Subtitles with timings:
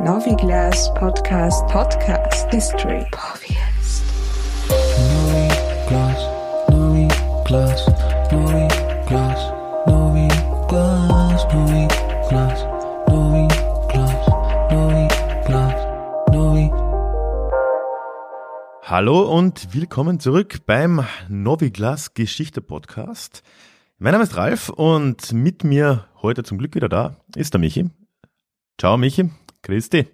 [0.00, 4.04] Noviglas Podcast Podcast History Podcast.
[5.10, 6.20] Noviglas,
[6.70, 7.86] Noviglas,
[8.30, 9.52] Noviglas,
[9.88, 12.64] Noviglas, Noviglas,
[13.08, 16.70] Noviglas, Noviglas, Novi.
[18.84, 23.42] Hallo und willkommen zurück beim Noviglas Geschichte Podcast.
[23.98, 27.90] Mein Name ist Ralf und mit mir heute zum Glück wieder da ist der Michi.
[28.78, 29.30] Ciao Michi,
[29.62, 30.06] Christi.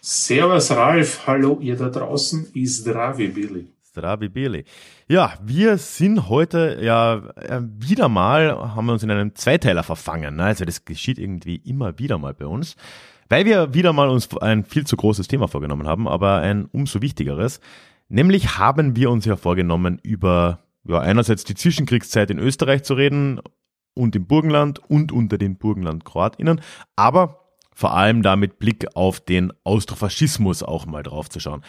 [0.00, 3.66] Servus Ralf, hallo ihr da draußen, ist Zdravi Billy.
[3.82, 4.64] Zdravi Billy.
[5.08, 10.36] Ja, wir sind heute ja äh, wieder mal, haben wir uns in einem Zweiteiler verfangen.
[10.36, 10.44] Ne?
[10.44, 12.76] Also das geschieht irgendwie immer wieder mal bei uns.
[13.28, 17.02] Weil wir wieder mal uns ein viel zu großes Thema vorgenommen haben, aber ein umso
[17.02, 17.60] wichtigeres.
[18.08, 23.40] Nämlich haben wir uns ja vorgenommen, über ja, einerseits die Zwischenkriegszeit in Österreich zu reden
[23.94, 26.60] und im Burgenland und unter den Burgenland-KroatInnen,
[26.96, 27.47] aber
[27.78, 31.62] vor allem da mit Blick auf den Austrofaschismus auch mal drauf zu schauen.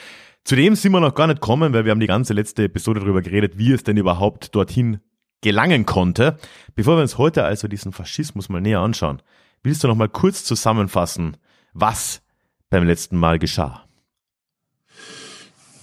[0.44, 3.22] Zudem sind wir noch gar nicht kommen, weil wir haben die ganze letzte Episode darüber
[3.22, 5.02] geredet, wie es denn überhaupt dorthin
[5.42, 6.40] gelangen konnte.
[6.74, 9.22] Bevor wir uns heute also diesen Faschismus mal näher anschauen,
[9.62, 11.38] willst du noch mal kurz zusammenfassen,
[11.74, 12.24] was
[12.72, 13.86] beim letzten Mal geschah?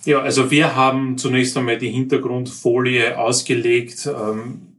[0.07, 4.76] Ja, also wir haben zunächst einmal die Hintergrundfolie ausgelegt, ähm,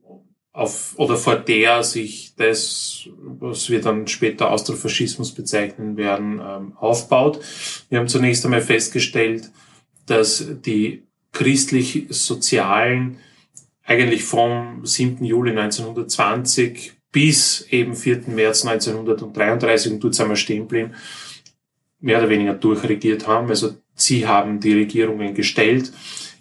[0.57, 7.39] auf, oder vor der sich das, was wir dann später Austrofaschismus bezeichnen werden, ähm, aufbaut.
[7.89, 9.51] Wir haben zunächst einmal festgestellt,
[10.07, 13.17] dass die christlich-sozialen
[13.83, 15.23] eigentlich vom 7.
[15.23, 18.23] Juli 1920 bis eben 4.
[18.27, 20.95] März 1933, und dort sind wir stehen geblieben,
[21.99, 23.47] mehr oder weniger durchregiert haben.
[23.49, 25.93] Also sie haben die Regierungen gestellt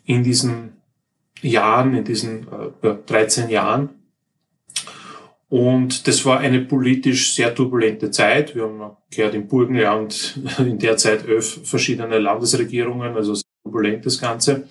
[0.06, 0.72] in diesen
[1.42, 2.46] Jahren, in diesen
[2.82, 3.90] äh, 13 Jahren.
[5.48, 8.54] Und das war eine politisch sehr turbulente Zeit.
[8.56, 14.20] Wir haben gehört im Burgenland in der Zeit elf verschiedene Landesregierungen, also sehr turbulent das
[14.20, 14.68] Ganze.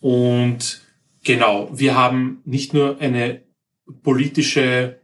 [0.00, 0.80] Und
[1.24, 3.42] genau, wir haben nicht nur eine
[4.02, 5.00] politische,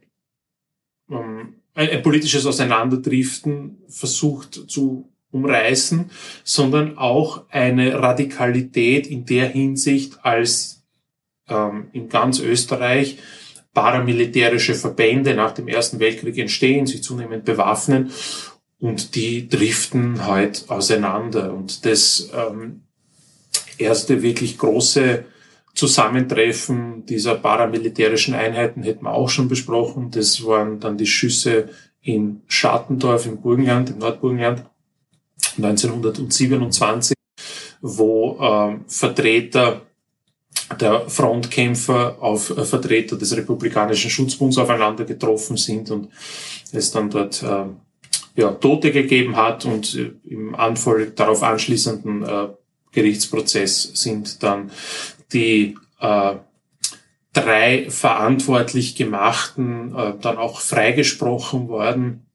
[1.10, 6.10] ähm, ein, ein politisches Auseinanderdriften versucht zu umreißen,
[6.44, 10.84] sondern auch eine Radikalität in der Hinsicht, als
[11.48, 13.18] ähm, in ganz Österreich
[13.72, 18.10] paramilitärische Verbände nach dem Ersten Weltkrieg entstehen, sich zunehmend bewaffnen
[18.80, 21.52] und die driften halt auseinander.
[21.52, 22.82] Und das ähm,
[23.78, 25.24] erste wirklich große
[25.74, 30.10] Zusammentreffen dieser paramilitärischen Einheiten hätten wir auch schon besprochen.
[30.10, 31.68] Das waren dann die Schüsse
[32.02, 34.64] in Schattendorf im Burgenland, im Nordburgenland
[35.56, 37.14] 1927,
[37.80, 39.82] wo äh, Vertreter
[40.78, 46.08] der Frontkämpfer auf äh, Vertreter des Republikanischen Schutzbunds aufeinander getroffen sind und
[46.72, 47.64] es dann dort äh,
[48.36, 52.48] ja, Tote gegeben hat und äh, im Anfall darauf anschließenden äh,
[52.92, 54.70] Gerichtsprozess sind dann
[55.32, 56.36] die äh,
[57.32, 62.26] drei verantwortlich gemachten äh, dann auch freigesprochen worden,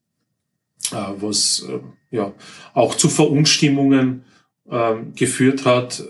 [0.92, 1.80] äh, was äh,
[2.16, 2.34] ja
[2.74, 4.24] auch zu Verunstimmungen
[4.70, 6.04] äh, geführt hat.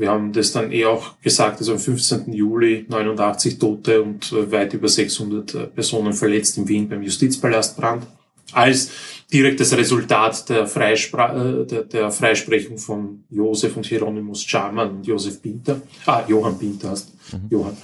[0.00, 2.32] Wir haben das dann eh auch gesagt, also am 15.
[2.32, 8.06] Juli 89 Tote und äh, weit über 600 äh, Personen verletzt in Wien beim Justizpalastbrand.
[8.52, 8.90] Als
[9.30, 15.42] direktes Resultat der, Freispra äh, der, der Freisprechung von Josef und Hieronymus Schamann und Josef
[15.42, 15.82] Pinter.
[16.06, 17.48] Ah, Johann Pinter heißt mhm.
[17.50, 17.76] Johann.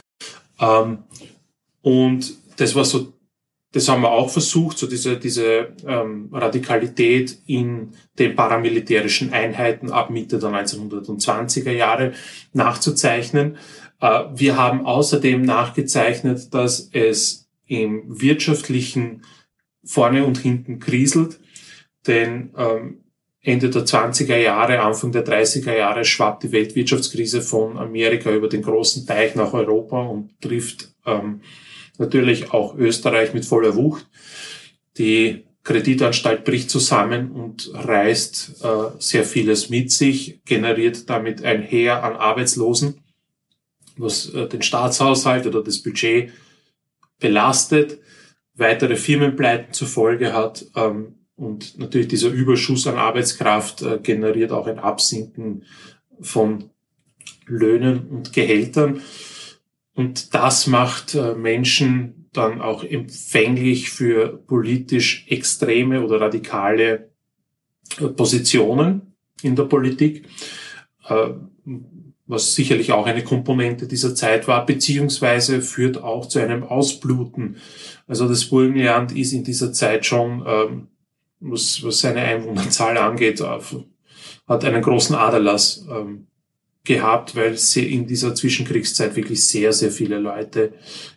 [0.59, 0.99] Ähm,
[1.83, 3.13] und das war so
[3.77, 10.09] das haben wir auch versucht, so diese, diese ähm, Radikalität in den paramilitärischen Einheiten ab
[10.09, 12.13] Mitte der 1920er Jahre
[12.55, 13.59] nachzuzeichnen.
[14.01, 19.25] Äh, wir haben außerdem nachgezeichnet, dass es im wirtschaftlichen
[19.85, 21.39] vorne und hinten kriselt,
[22.07, 23.05] denn ähm,
[23.43, 28.63] Ende der 20er Jahre, Anfang der 30er Jahre schwappt die Weltwirtschaftskrise von Amerika über den
[28.63, 31.43] großen Teich nach Europa und trifft ähm,
[31.99, 34.07] natürlich auch Österreich mit voller Wucht.
[34.99, 38.69] Die Kreditanstalt bricht zusammen und reißt äh,
[39.01, 43.01] sehr vieles mit sich, generiert damit ein Heer an Arbeitslosen,
[43.97, 46.31] was äh, den Staatshaushalt oder das Budget
[47.19, 47.99] belastet,
[48.55, 54.69] weitere Firmenpleiten zur Folge hat ähm, und natürlich dieser Überschuss an Arbeitskraft äh, generiert auch
[54.69, 55.65] ein Absinken
[56.21, 56.71] von
[57.47, 59.03] Löhnen und Gehältern.
[59.97, 67.11] Und das macht äh, Menschen dann auch empfänglich für politisch extreme oder radikale
[67.99, 70.27] äh, Positionen in der Politik,
[71.09, 71.31] äh,
[72.27, 77.57] was sicherlich auch eine Komponente dieser Zeit war, beziehungsweise führt auch zu einem Ausbluten.
[78.07, 80.89] Also das Burgenland ist in dieser Zeit schon ähm,
[81.41, 86.27] was, seine Einwohnerzahl angeht, hat einen großen Aderlass ähm,
[86.87, 90.73] gehabt, weil sie in dieser Zwischenkriegszeit wirklich sehr, sehr viele Leute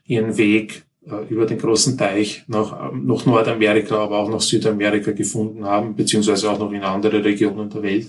[0.06, 5.12] ihren Weg äh, über den großen Teich nach, ähm, nach Nordamerika, aber auch nach Südamerika
[5.12, 8.08] gefunden haben, beziehungsweise auch noch in andere Regionen der Welt.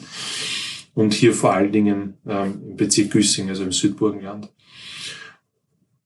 [0.95, 4.49] Und hier vor allen Dingen ähm, im Bezirk Güssing, also im Südburgenland.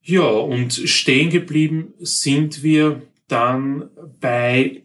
[0.03, 3.89] Ja, und stehen geblieben sind wir dann
[4.21, 4.83] bei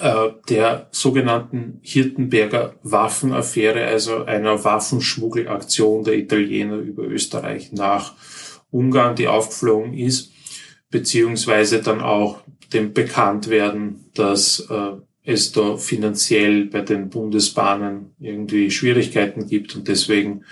[0.00, 8.14] äh, der sogenannten Hirtenberger Waffenaffäre, also einer Waffenschmuggelaktion der Italiener über Österreich nach
[8.70, 10.32] Ungarn, die aufgeflogen ist,
[10.90, 12.40] beziehungsweise dann auch
[12.72, 14.92] dem Bekanntwerden, dass äh,
[15.22, 20.44] es da finanziell bei den Bundesbahnen irgendwie Schwierigkeiten gibt und deswegen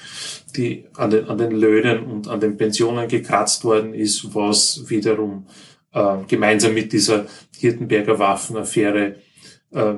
[0.56, 5.46] die an den, an den Löhnen und an den Pensionen gekratzt worden ist, was wiederum
[5.92, 9.16] äh, gemeinsam mit dieser Hirtenberger Waffenaffäre
[9.72, 9.94] äh,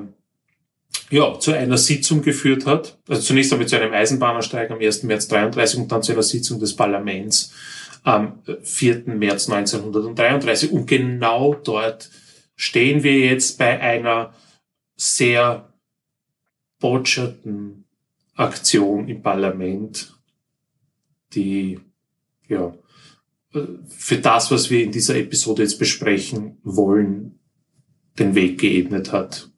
[1.09, 2.97] ja, zu einer Sitzung geführt hat.
[3.07, 5.03] Also zunächst einmal zu einem Eisenbahnerstreik am 1.
[5.03, 7.53] März 33 und dann zu einer Sitzung des Parlaments
[8.03, 9.03] am 4.
[9.07, 10.71] März 1933.
[10.71, 12.09] Und genau dort
[12.55, 14.33] stehen wir jetzt bei einer
[14.95, 15.73] sehr
[16.79, 17.85] botscherten
[18.35, 20.13] Aktion im Parlament,
[21.33, 21.79] die
[22.47, 22.73] ja
[23.87, 27.39] für das, was wir in dieser Episode jetzt besprechen wollen,
[28.17, 29.50] den Weg geebnet hat.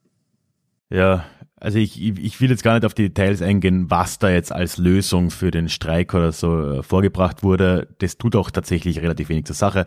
[0.94, 1.24] Ja,
[1.56, 4.78] also ich, ich will jetzt gar nicht auf die Details eingehen, was da jetzt als
[4.78, 7.88] Lösung für den Streik oder so äh, vorgebracht wurde.
[7.98, 9.86] Das tut auch tatsächlich relativ wenig zur Sache.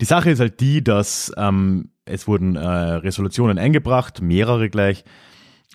[0.00, 5.04] Die Sache ist halt die, dass ähm, es wurden äh, Resolutionen eingebracht, mehrere gleich,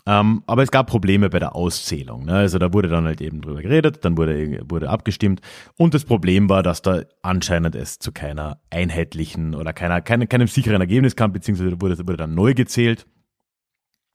[0.05, 2.25] ähm, aber es gab Probleme bei der Auszählung.
[2.25, 2.33] Ne?
[2.33, 5.39] Also da wurde dann halt eben drüber geredet, dann wurde, wurde abgestimmt.
[5.77, 10.47] Und das Problem war, dass da anscheinend es zu keiner einheitlichen oder keiner, keine, keinem
[10.47, 13.05] sicheren Ergebnis kam, beziehungsweise wurde, wurde dann neu gezählt.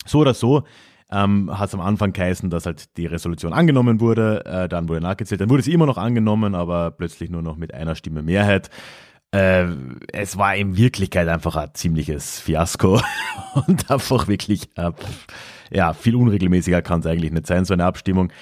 [0.06, 0.64] So oder so
[1.12, 5.00] ähm, hat es am Anfang geheißen, dass halt die Resolution angenommen wurde, äh, dann wurde
[5.00, 8.70] nachgezählt, dann wurde sie immer noch angenommen, aber plötzlich nur noch mit einer Stimme Mehrheit.
[9.32, 9.66] Äh,
[10.12, 13.00] es war in Wirklichkeit einfach ein ziemliches Fiasko
[13.66, 14.92] und einfach wirklich, äh,
[15.72, 18.32] ja, viel unregelmäßiger kann es eigentlich nicht sein, so eine Abstimmung.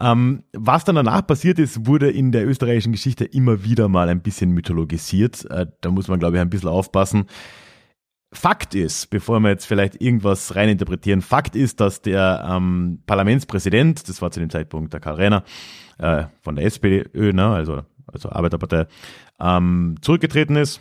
[0.00, 4.22] Ähm, was dann danach passiert ist, wurde in der österreichischen Geschichte immer wieder mal ein
[4.22, 5.48] bisschen mythologisiert.
[5.50, 7.26] Äh, da muss man, glaube ich, ein bisschen aufpassen.
[8.32, 14.22] Fakt ist, bevor wir jetzt vielleicht irgendwas reininterpretieren, Fakt ist, dass der ähm, Parlamentspräsident, das
[14.22, 15.44] war zu dem Zeitpunkt der Karl Renner
[15.98, 18.86] äh, von der SPÖ, ne, also, also Arbeiterpartei,
[19.40, 20.80] ähm, zurückgetreten ist.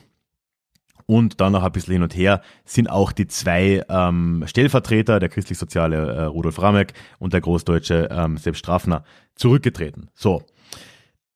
[1.08, 5.30] Und dann noch ein bisschen hin und her sind auch die zwei ähm, Stellvertreter, der
[5.30, 9.04] christlich-soziale äh, Rudolf Ramek und der großdeutsche ähm, Sepp Strafner,
[9.34, 10.12] zurückgetreten.
[10.14, 10.44] So,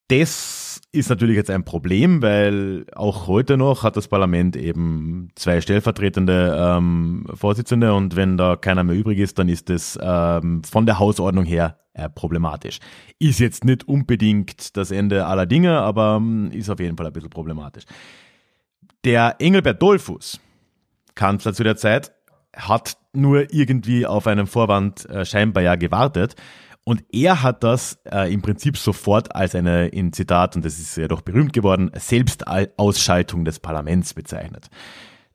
[0.09, 0.62] das
[0.93, 6.55] ist natürlich jetzt ein Problem, weil auch heute noch hat das Parlament eben zwei stellvertretende
[6.57, 10.99] ähm, Vorsitzende und wenn da keiner mehr übrig ist, dann ist das ähm, von der
[10.99, 12.79] Hausordnung her äh, problematisch.
[13.17, 17.13] Ist jetzt nicht unbedingt das Ende aller Dinge, aber ähm, ist auf jeden Fall ein
[17.13, 17.85] bisschen problematisch.
[19.03, 20.39] Der Engelbert Dollfuß,
[21.15, 22.11] Kanzler zu der Zeit,
[22.55, 26.35] hat nur irgendwie auf einen Vorwand äh, scheinbar ja gewartet
[26.85, 30.97] und er hat das äh, im Prinzip sofort als eine, in Zitat, und das ist
[30.97, 34.69] ja doch berühmt geworden, Selbstausschaltung des Parlaments bezeichnet.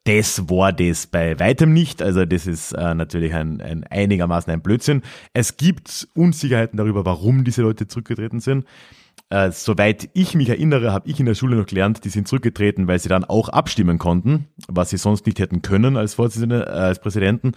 [0.04, 4.62] Das war das bei weitem nicht, also das ist äh, natürlich ein, ein einigermaßen ein
[4.62, 5.02] Blödsinn.
[5.32, 8.64] Es gibt Unsicherheiten darüber, warum diese Leute zurückgetreten sind.
[9.30, 12.88] Äh, soweit ich mich erinnere, habe ich in der Schule noch gelernt, die sind zurückgetreten,
[12.88, 16.70] weil sie dann auch abstimmen konnten, was sie sonst nicht hätten können als Vorsitzende, äh,
[16.70, 17.52] als Präsidenten.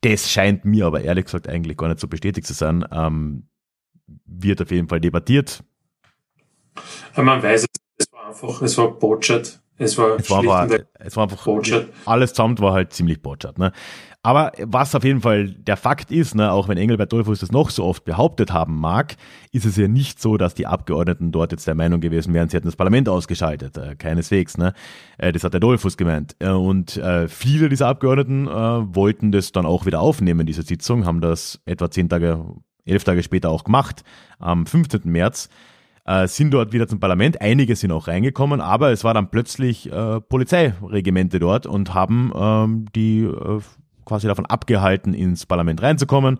[0.00, 2.84] Das scheint mir aber ehrlich gesagt eigentlich gar nicht so bestätigt zu sein.
[2.92, 3.48] Ähm,
[4.24, 5.64] wird auf jeden Fall debattiert.
[7.16, 9.60] Man weiß es, es war einfach, es war botschert.
[9.78, 11.88] Es war, es war, aber, es war einfach, botschert.
[12.04, 13.58] alles zusammen war halt ziemlich botschert.
[13.58, 13.72] Ne?
[14.22, 17.70] Aber was auf jeden Fall der Fakt ist, ne, auch wenn Engelbert Dollfuß das noch
[17.70, 19.14] so oft behauptet haben mag,
[19.52, 22.56] ist es ja nicht so, dass die Abgeordneten dort jetzt der Meinung gewesen wären, sie
[22.56, 23.78] hätten das Parlament ausgeschaltet.
[23.78, 24.58] Äh, keineswegs.
[24.58, 24.74] Ne?
[25.16, 26.34] Äh, das hat der Dollfuß gemeint.
[26.40, 31.06] Äh, und äh, viele dieser Abgeordneten äh, wollten das dann auch wieder aufnehmen, diese Sitzung,
[31.06, 32.44] haben das etwa zehn Tage,
[32.84, 34.02] elf Tage später auch gemacht,
[34.40, 35.02] am 15.
[35.04, 35.48] März
[36.08, 37.40] äh, sind dort wieder zum Parlament.
[37.40, 42.86] Einige sind auch reingekommen, aber es war dann plötzlich äh, Polizeiregimente dort und haben ähm,
[42.94, 43.60] die äh,
[44.06, 46.38] quasi davon abgehalten, ins Parlament reinzukommen.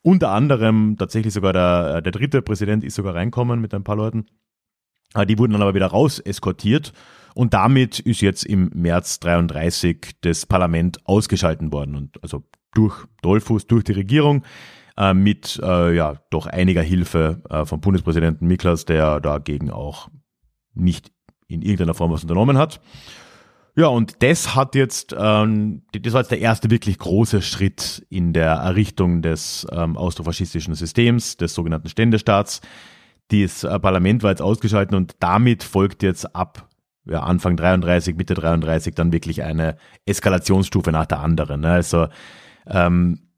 [0.00, 4.24] Unter anderem tatsächlich sogar der, der dritte Präsident ist sogar reinkommen mit ein paar Leuten.
[5.14, 6.94] Äh, die wurden dann aber wieder raus eskortiert
[7.34, 13.66] und damit ist jetzt im März 33 das Parlament ausgeschalten worden und also durch Dollfuß,
[13.66, 14.42] durch die Regierung
[15.02, 20.08] äh, mit äh, ja doch einiger Hilfe äh, vom Bundespräsidenten Miklas, der dagegen auch
[20.74, 21.10] nicht
[21.48, 22.80] in irgendeiner Form was unternommen hat.
[23.74, 28.32] Ja, und das hat jetzt, ähm, das war jetzt der erste wirklich große Schritt in
[28.32, 32.60] der Errichtung des ähm, austrofaschistischen Systems, des sogenannten Ständestaats.
[33.28, 36.68] Das äh, Parlament war jetzt ausgeschaltet und damit folgt jetzt ab
[37.06, 41.62] ja, Anfang 33, Mitte 33 dann wirklich eine Eskalationsstufe nach der anderen.
[41.62, 41.70] Ne?
[41.70, 42.08] Also
[42.66, 43.31] ähm,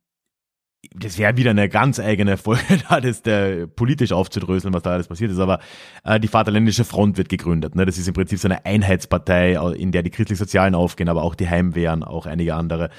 [0.95, 5.09] das wäre wieder eine ganz eigene Folge, da das der politisch aufzudröseln, was da alles
[5.09, 5.39] passiert ist.
[5.39, 5.61] Aber
[6.05, 7.75] äh, die Vaterländische Front wird gegründet.
[7.75, 7.87] Ne?
[7.87, 11.49] Das ist im Prinzip so eine Einheitspartei, in der die christlich-sozialen aufgehen, aber auch die
[11.49, 12.91] Heimwehren, auch einige andere.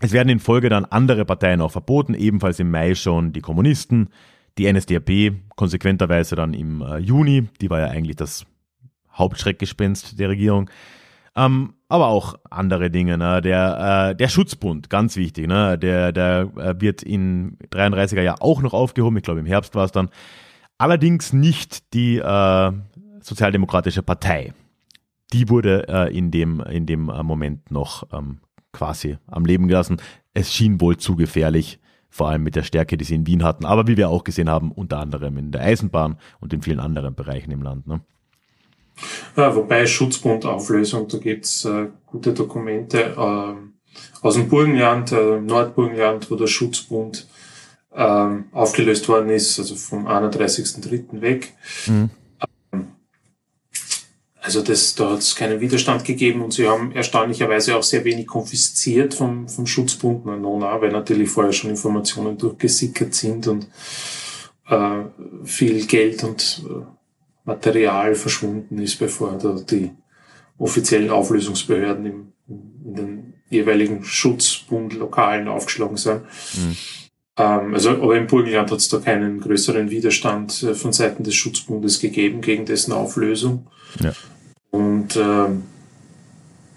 [0.00, 4.08] Es werden in Folge dann andere Parteien auch verboten, ebenfalls im Mai schon die Kommunisten,
[4.56, 8.46] die NSDAP, konsequenterweise dann im äh, Juni, die war ja eigentlich das
[9.12, 10.70] Hauptschreckgespenst der Regierung.
[11.36, 13.18] Ähm, aber auch andere Dinge.
[13.18, 13.42] Ne?
[13.42, 15.48] Der, äh, der Schutzbund, ganz wichtig.
[15.48, 15.76] Ne?
[15.76, 19.16] Der, der äh, wird in 33er Jahr auch noch aufgehoben.
[19.16, 20.08] Ich glaube, im Herbst war es dann.
[20.78, 22.72] Allerdings nicht die äh,
[23.20, 24.54] Sozialdemokratische Partei.
[25.32, 28.38] Die wurde äh, in dem, in dem äh, Moment noch ähm,
[28.72, 30.00] quasi am Leben gelassen.
[30.32, 33.64] Es schien wohl zu gefährlich, vor allem mit der Stärke, die sie in Wien hatten.
[33.64, 37.16] Aber wie wir auch gesehen haben, unter anderem in der Eisenbahn und in vielen anderen
[37.16, 37.88] Bereichen im Land.
[37.88, 38.00] Ne?
[39.36, 43.70] Ja, wobei Schutzbundauflösung, da gibt's äh, gute Dokumente äh,
[44.22, 47.26] aus dem Burgenland, äh, Nordburgenland, wo der Schutzbund
[47.94, 51.20] äh, aufgelöst worden ist, also vom 31.03.
[51.20, 51.54] weg.
[51.86, 52.10] Mhm.
[52.72, 52.88] Ähm,
[54.40, 58.26] also das, da hat es keinen Widerstand gegeben und sie haben erstaunlicherweise auch sehr wenig
[58.26, 63.68] konfisziert vom, vom Schutzbund, na, na, weil natürlich vorher schon Informationen durchgesickert sind und
[64.68, 65.04] äh,
[65.44, 66.99] viel Geld und äh,
[67.50, 69.90] Material verschwunden ist, bevor da die
[70.58, 72.32] offiziellen Auflösungsbehörden im,
[72.84, 76.22] in den jeweiligen Schutzbundlokalen aufgeschlagen sind.
[76.54, 76.76] Mhm.
[77.36, 81.34] Ähm, also, aber im Burgenland hat es da keinen größeren Widerstand äh, von Seiten des
[81.34, 83.66] Schutzbundes gegeben gegen dessen Auflösung.
[84.00, 84.12] Ja.
[84.70, 85.64] Und ähm,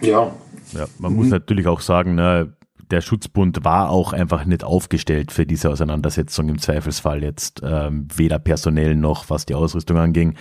[0.02, 0.34] ja.
[0.74, 2.56] Ja, man muss natürlich auch sagen, ne,
[2.94, 8.38] der Schutzbund war auch einfach nicht aufgestellt für diese Auseinandersetzung im Zweifelsfall jetzt ähm, weder
[8.38, 10.36] personell noch was die Ausrüstung anging.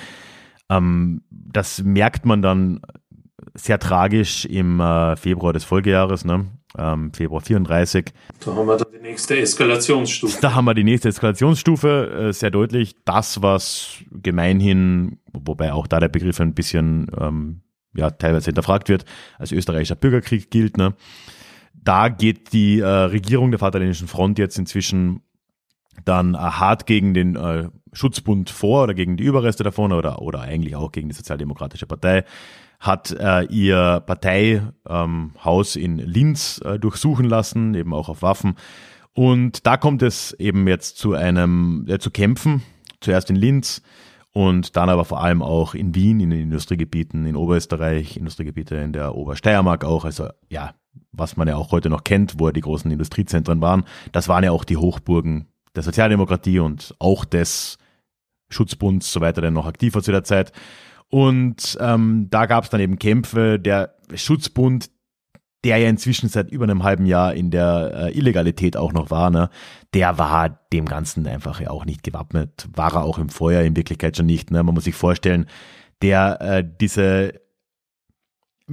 [0.69, 2.83] Ähm, das merkt man dann
[3.55, 6.47] sehr tragisch im äh, Februar des Folgejahres, ne?
[6.77, 8.13] ähm, Februar 34.
[8.45, 10.39] Da haben wir dann die nächste Eskalationsstufe.
[10.41, 12.97] Da haben wir die nächste Eskalationsstufe, äh, sehr deutlich.
[13.07, 17.63] Das, was gemeinhin, wobei auch da der Begriff ein bisschen ähm,
[17.95, 19.07] ja, teilweise hinterfragt wird,
[19.39, 20.77] als österreichischer Bürgerkrieg gilt.
[20.77, 20.95] Ne?
[21.83, 25.23] Da geht die äh, Regierung der Vaterländischen Front jetzt inzwischen
[26.05, 30.41] dann äh, hart gegen den äh, Schutzbund vor oder gegen die Überreste davon oder, oder
[30.41, 32.25] eigentlich auch gegen die Sozialdemokratische Partei,
[32.81, 38.57] hat äh, ihr Parteihaus ähm, in Linz äh, durchsuchen lassen, eben auch auf Waffen.
[39.13, 42.63] Und da kommt es eben jetzt zu einem, äh, zu Kämpfen,
[43.01, 43.83] zuerst in Linz
[44.33, 48.93] und dann aber vor allem auch in Wien, in den Industriegebieten, in Oberösterreich, Industriegebiete in
[48.93, 50.05] der Obersteiermark auch.
[50.05, 50.73] Also ja,
[51.13, 54.51] was man ja auch heute noch kennt, wo die großen Industriezentren waren, das waren ja
[54.51, 57.79] auch die Hochburgen der Sozialdemokratie und auch des
[58.51, 60.53] Schutzbunds, soweit er denn noch aktiv war zu der Zeit.
[61.09, 63.59] Und ähm, da gab es dann eben Kämpfe.
[63.59, 64.91] Der Schutzbund,
[65.65, 69.31] der ja inzwischen seit über einem halben Jahr in der äh, Illegalität auch noch war,
[69.31, 69.51] ne,
[69.95, 72.69] der war dem Ganzen einfach ja auch nicht gewappnet.
[72.75, 74.51] War er auch im Vorjahr in Wirklichkeit schon nicht.
[74.51, 74.63] Ne?
[74.63, 75.47] Man muss sich vorstellen,
[76.01, 77.42] der äh, diese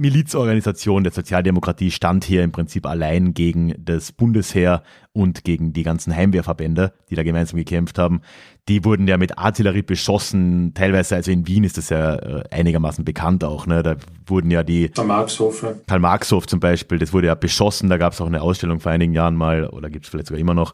[0.00, 6.16] Milizorganisation der Sozialdemokratie stand hier im Prinzip allein gegen das Bundesheer und gegen die ganzen
[6.16, 8.22] Heimwehrverbände, die da gemeinsam gekämpft haben.
[8.66, 13.04] Die wurden ja mit Artillerie beschossen, teilweise, also in Wien ist das ja äh, einigermaßen
[13.04, 13.82] bekannt auch, ne?
[13.82, 15.66] Da wurden ja die Karl-Marx-Hof.
[15.86, 19.12] Karl-Marx-Hof zum Beispiel, das wurde ja beschossen, da gab es auch eine Ausstellung vor einigen
[19.12, 20.72] Jahren mal, oder gibt es vielleicht sogar immer noch.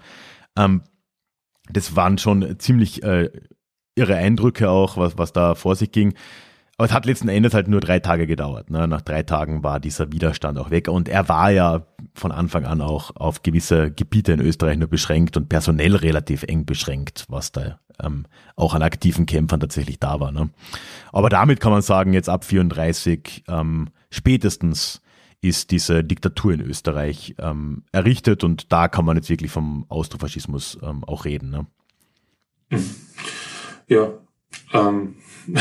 [0.56, 0.82] Ähm,
[1.68, 3.28] das waren schon ziemlich äh,
[3.96, 6.14] irre Eindrücke auch, was, was da vor sich ging.
[6.78, 8.70] Aber es hat letzten Endes halt nur drei Tage gedauert.
[8.70, 8.86] Ne?
[8.86, 10.88] Nach drei Tagen war dieser Widerstand auch weg.
[10.88, 15.38] Und er war ja von Anfang an auch auf gewisse Gebiete in Österreich nur beschränkt
[15.38, 20.32] und personell relativ eng beschränkt, was da ähm, auch an aktiven Kämpfern tatsächlich da war.
[20.32, 20.50] Ne?
[21.12, 25.00] Aber damit kann man sagen, jetzt ab 34 ähm, spätestens
[25.40, 30.78] ist diese Diktatur in Österreich ähm, errichtet und da kann man jetzt wirklich vom Austrofaschismus
[30.82, 31.50] ähm, auch reden.
[31.50, 31.66] Ne?
[33.88, 34.08] Ja,
[34.72, 35.16] ähm,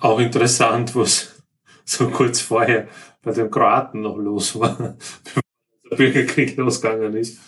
[0.00, 1.42] auch interessant, was
[1.84, 2.88] so kurz vorher
[3.22, 4.76] bei den Kroaten noch los war,
[5.24, 5.42] bevor
[5.90, 7.38] der Bürgerkrieg losgegangen ist.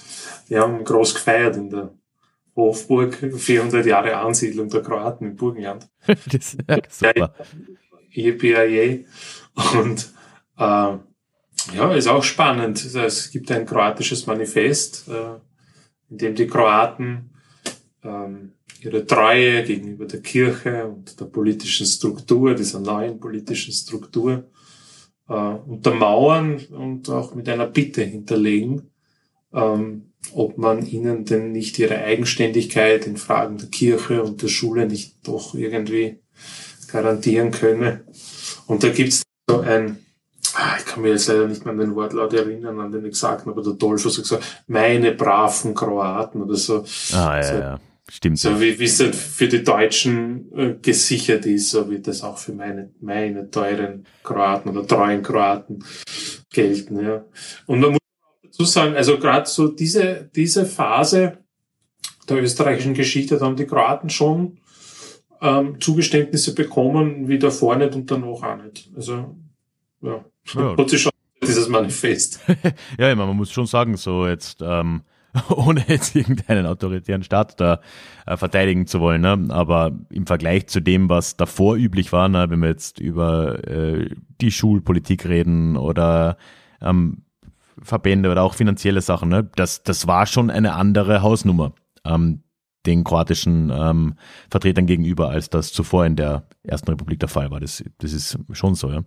[0.48, 1.94] Die haben groß gefeiert in der
[2.54, 5.88] Hofburg, 400 Jahre Ansiedlung der Kroaten im Burgenland.
[6.06, 6.58] das ist
[6.98, 7.34] super.
[8.10, 9.04] EPIA.
[9.74, 10.12] Und
[10.58, 10.98] äh,
[11.74, 12.84] ja, ist auch spannend.
[12.84, 15.38] Es gibt ein kroatisches Manifest, äh,
[16.10, 17.30] in dem die Kroaten
[18.02, 18.52] ähm,
[18.84, 24.44] ihre Treue gegenüber der Kirche und der politischen Struktur, dieser neuen politischen Struktur,
[25.28, 28.90] äh, untermauern und auch mit einer Bitte hinterlegen,
[29.52, 34.86] ähm, ob man ihnen denn nicht ihre Eigenständigkeit in Fragen der Kirche und der Schule
[34.86, 36.18] nicht doch irgendwie
[36.90, 38.04] garantieren könne.
[38.66, 39.98] Und da gibt's so ein,
[40.54, 43.50] ah, ich kann mir jetzt leider nicht mehr an den Wortlaut erinnern, an den Exakten,
[43.50, 46.84] aber der Dolph hat gesagt, meine braven Kroaten oder so.
[47.12, 47.80] Ah, ja, so, ja.
[48.10, 48.38] Stimmt.
[48.38, 52.36] So wie wie es halt für die Deutschen äh, gesichert ist, so wird das auch
[52.36, 55.84] für meine, meine teuren Kroaten oder treuen Kroaten
[56.52, 57.04] gelten.
[57.04, 57.24] Ja.
[57.66, 61.38] Und man muss auch dazu sagen, also gerade so diese, diese Phase
[62.28, 64.58] der österreichischen Geschichte, da haben die Kroaten schon
[65.40, 68.90] ähm, Zugeständnisse bekommen, wie davor nicht und danach auch nicht.
[68.96, 69.36] Also
[70.02, 70.76] ja, Ja.
[70.76, 72.40] hat sich schon dieses Manifest.
[72.98, 75.02] Ja, ich meine, man muss schon sagen, so jetzt, ähm,
[75.48, 77.80] ohne jetzt irgendeinen autoritären Staat da
[78.26, 79.46] äh, verteidigen zu wollen, ne?
[79.48, 82.50] aber im Vergleich zu dem, was davor üblich war, ne?
[82.50, 84.10] wenn wir jetzt über äh,
[84.40, 86.36] die Schulpolitik reden oder
[86.80, 87.22] ähm,
[87.80, 89.48] Verbände oder auch finanzielle Sachen, ne?
[89.56, 91.72] das, das war schon eine andere Hausnummer
[92.04, 92.42] ähm,
[92.86, 94.14] den kroatischen ähm,
[94.50, 97.60] Vertretern gegenüber, als das zuvor in der Ersten Republik der Fall war.
[97.60, 99.02] Das, das ist schon so, ja.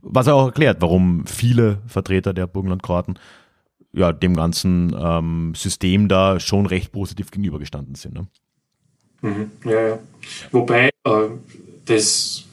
[0.00, 3.18] Was auch erklärt, warum viele Vertreter der Burgenland-Kroaten
[3.96, 8.14] ja, dem ganzen ähm, System da schon recht positiv gegenübergestanden sind.
[8.14, 8.26] Ne?
[9.22, 9.98] Mhm, ja, ja.
[10.52, 11.10] Wobei, äh,
[11.86, 12.44] das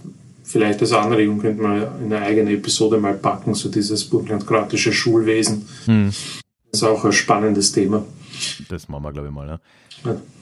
[0.44, 5.68] vielleicht als Anregung könnte man in eine eigene Episode mal packen, so dieses burgenlandkroatische Schulwesen.
[5.86, 6.08] Hm.
[6.72, 8.06] Das ist auch ein spannendes Thema.
[8.70, 9.48] Das machen wir, glaube ich mal.
[9.48, 9.60] Ne?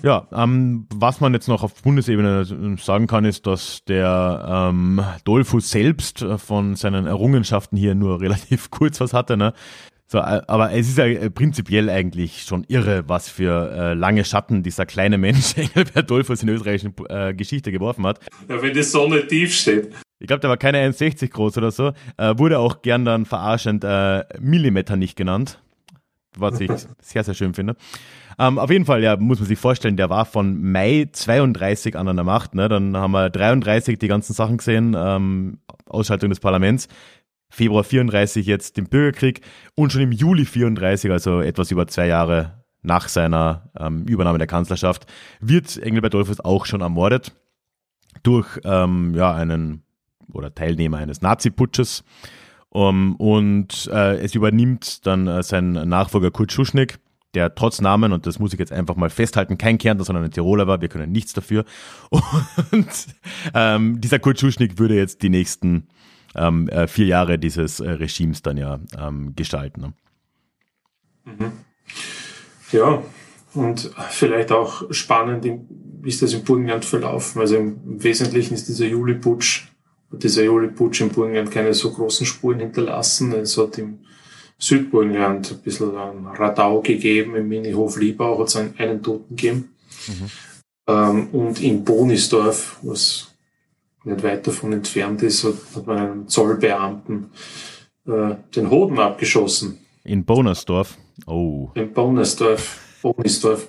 [0.03, 0.27] Ja.
[0.31, 6.21] Ähm, was man jetzt noch auf Bundesebene sagen kann, ist, dass der ähm, Dolphus selbst
[6.21, 9.37] äh, von seinen Errungenschaften hier nur relativ kurz was hatte.
[9.37, 9.53] Ne?
[10.11, 14.25] So, äh, aber es ist ja äh, prinzipiell eigentlich schon irre, was für äh, lange
[14.25, 18.19] Schatten dieser kleine Mensch Engelbert Dolphus in der österreichischen äh, Geschichte geworfen hat.
[18.49, 19.93] Ja, wenn die Sonne tief steht.
[20.19, 21.93] Ich glaube, der war keine 1,60 groß oder so.
[22.17, 25.61] Äh, wurde auch gern dann verarschend äh, Millimeter nicht genannt.
[26.37, 26.69] Was ich
[27.01, 27.77] sehr, sehr schön finde.
[28.37, 32.09] Ähm, auf jeden Fall, ja, muss man sich vorstellen, der war von Mai 32 an
[32.09, 32.53] an der Macht.
[32.53, 32.67] Ne?
[32.67, 36.89] Dann haben wir 33 die ganzen Sachen gesehen, ähm, Ausschaltung des Parlaments.
[37.51, 39.41] Februar 34 jetzt den Bürgerkrieg
[39.75, 44.47] und schon im Juli 34, also etwas über zwei Jahre nach seiner ähm, Übernahme der
[44.47, 45.05] Kanzlerschaft,
[45.39, 47.33] wird Engelbert Dollfuss auch schon ermordet
[48.23, 49.83] durch ähm, ja, einen
[50.31, 52.03] oder Teilnehmer eines Nazi-Putsches.
[52.69, 56.99] Um, und äh, es übernimmt dann äh, sein Nachfolger Kurt Schuschnigg,
[57.33, 60.31] der trotz Namen, und das muss ich jetzt einfach mal festhalten, kein Kärntner, sondern ein
[60.31, 61.65] Tiroler war, wir können nichts dafür.
[62.71, 63.07] Und
[63.53, 65.87] ähm, dieser Kurt Schuschnigg würde jetzt die nächsten
[66.35, 69.81] ähm, äh, vier Jahre dieses äh, Regimes dann ja ähm, gestalten.
[69.81, 69.93] Ne?
[72.71, 73.03] Ja,
[73.53, 77.41] und vielleicht auch spannend, wie ist das im Burgenland verlaufen.
[77.41, 79.67] Also im, Wesentlichen ist dieser Juli-Putsch,
[80.11, 83.33] hat dieser Juli-Putsch im Burgenland keine so großen Spuren hinterlassen.
[83.33, 83.99] Es hat im
[84.57, 89.75] Südburgenland ein bisschen ein Radau gegeben, im Minihof Liebau hat es einen, einen Toten gegeben.
[90.87, 93.30] Ähm, und in Bonisdorf, was
[94.03, 97.31] nicht weit davon entfernt ist, hat, man einem Zollbeamten
[98.07, 99.79] äh, den Hoden abgeschossen.
[100.03, 100.97] In Bonersdorf.
[101.27, 101.69] Oh.
[101.75, 102.79] In Bonisdorf.
[103.01, 103.67] Bonisdorf.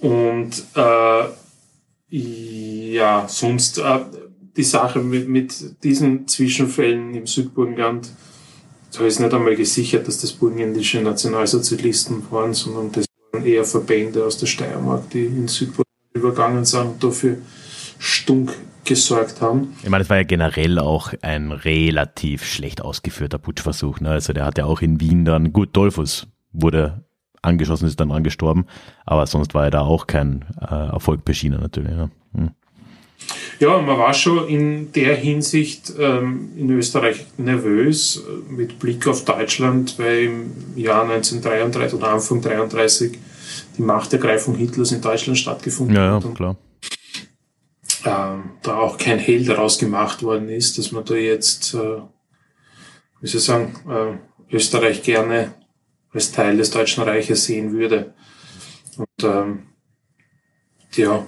[0.00, 1.24] Und äh,
[2.10, 4.00] ja, sonst äh,
[4.56, 8.10] die Sache mit, mit diesen Zwischenfällen im Südburgenland,
[8.96, 14.24] da ist nicht einmal gesichert, dass das burgenländische Nationalsozialisten waren, sondern das waren eher Verbände
[14.24, 17.38] aus der Steiermark, die in Südburgenland übergangen sind und dafür
[18.02, 18.52] Stunk
[18.84, 19.76] gesorgt haben.
[19.84, 24.00] Ich meine, es war ja generell auch ein relativ schlecht ausgeführter Putschversuch.
[24.00, 24.10] Ne?
[24.10, 27.04] Also der hat ja auch in Wien dann, gut, Dolphus wurde
[27.42, 28.66] angeschossen, ist dann dran gestorben,
[29.06, 31.92] aber sonst war ja da auch kein äh, Erfolg beschienen natürlich.
[31.92, 32.10] Ja.
[32.34, 32.50] Hm.
[33.60, 39.24] Ja, man war schon in der Hinsicht ähm, in Österreich nervös äh, mit Blick auf
[39.24, 43.18] Deutschland, weil im Jahr 1933 oder Anfang 1933
[43.78, 46.56] die Machtergreifung Hitlers in Deutschland stattgefunden Ja, hat ja, klar.
[48.62, 52.00] Da auch kein Hehl daraus gemacht worden ist, dass man da jetzt, äh,
[53.20, 55.54] wie soll ich sagen, äh, Österreich gerne
[56.12, 58.14] als Teil des Deutschen Reiches sehen würde.
[58.96, 59.62] Und ähm,
[60.94, 61.26] ja,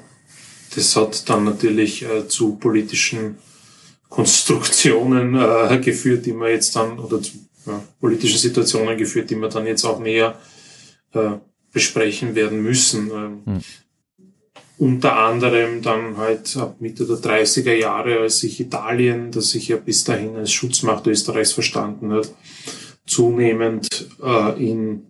[0.75, 3.38] das hat dann natürlich äh, zu politischen
[4.09, 7.33] Konstruktionen äh, geführt, die man jetzt dann, oder zu
[7.66, 10.38] ja, politischen Situationen geführt, die wir dann jetzt auch näher
[11.12, 11.38] äh,
[11.73, 13.11] besprechen werden müssen.
[13.11, 13.61] Ähm, Hm.
[14.76, 19.76] Unter anderem dann halt ab Mitte der 30er Jahre, als sich Italien, das sich ja
[19.76, 22.28] bis dahin als Schutzmacht Österreichs verstanden hat,
[23.06, 25.02] zunehmend äh, in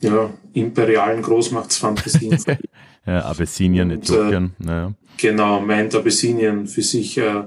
[0.00, 2.38] ja, imperialen Großmachtsfantasien
[3.06, 4.52] Ja, Abessinien, Und, Äthiopien.
[4.58, 4.94] naja.
[5.18, 7.44] genau meint Abessinien für sich äh,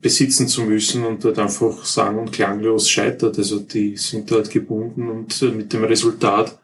[0.00, 3.36] besitzen zu müssen und dort einfach sang- und klanglos scheitert.
[3.38, 6.58] Also die sind dort gebunden und äh, mit dem Resultat,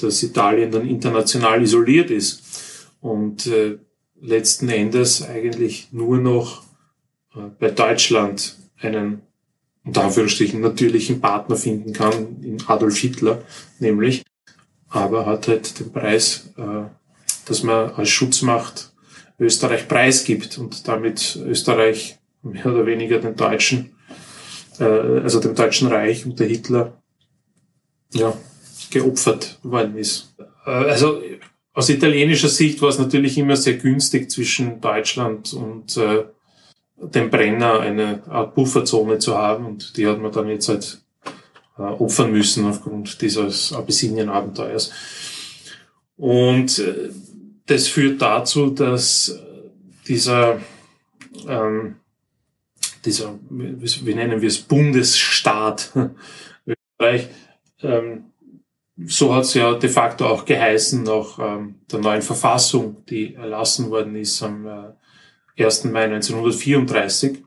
[0.00, 2.42] dass Italien dann international isoliert ist
[3.00, 3.78] und äh,
[4.20, 6.62] letzten Endes eigentlich nur noch
[7.34, 9.22] äh, bei Deutschland einen
[9.84, 13.42] unter Anführungsstrichen natürlichen Partner finden kann in Adolf Hitler,
[13.78, 14.22] nämlich,
[14.88, 16.84] aber hat halt den Preis, äh,
[17.46, 18.92] dass man als Schutzmacht
[19.38, 23.94] Österreich preisgibt und damit Österreich mehr oder weniger den Deutschen,
[24.78, 27.00] äh, also dem Deutschen Reich unter Hitler,
[28.12, 28.36] ja,
[28.90, 30.34] geopfert worden ist.
[30.66, 31.22] Äh, also
[31.78, 36.24] aus italienischer Sicht war es natürlich immer sehr günstig zwischen Deutschland und äh,
[36.96, 41.00] dem Brenner eine Art Pufferzone zu haben und die hat man dann jetzt halt
[41.78, 44.90] äh, opfern müssen aufgrund dieses Abyssinien-Abenteuers.
[46.16, 47.10] Und äh,
[47.66, 49.38] das führt dazu, dass
[50.08, 50.60] dieser,
[51.46, 51.94] ähm,
[53.04, 55.92] dieser, wie nennen wir es, Bundesstaat
[56.66, 57.28] Österreich,
[57.82, 58.27] ähm,
[59.06, 63.90] so hat es ja de facto auch geheißen nach ähm, der neuen Verfassung, die erlassen
[63.90, 65.84] worden ist am äh, 1.
[65.84, 67.38] Mai 1934.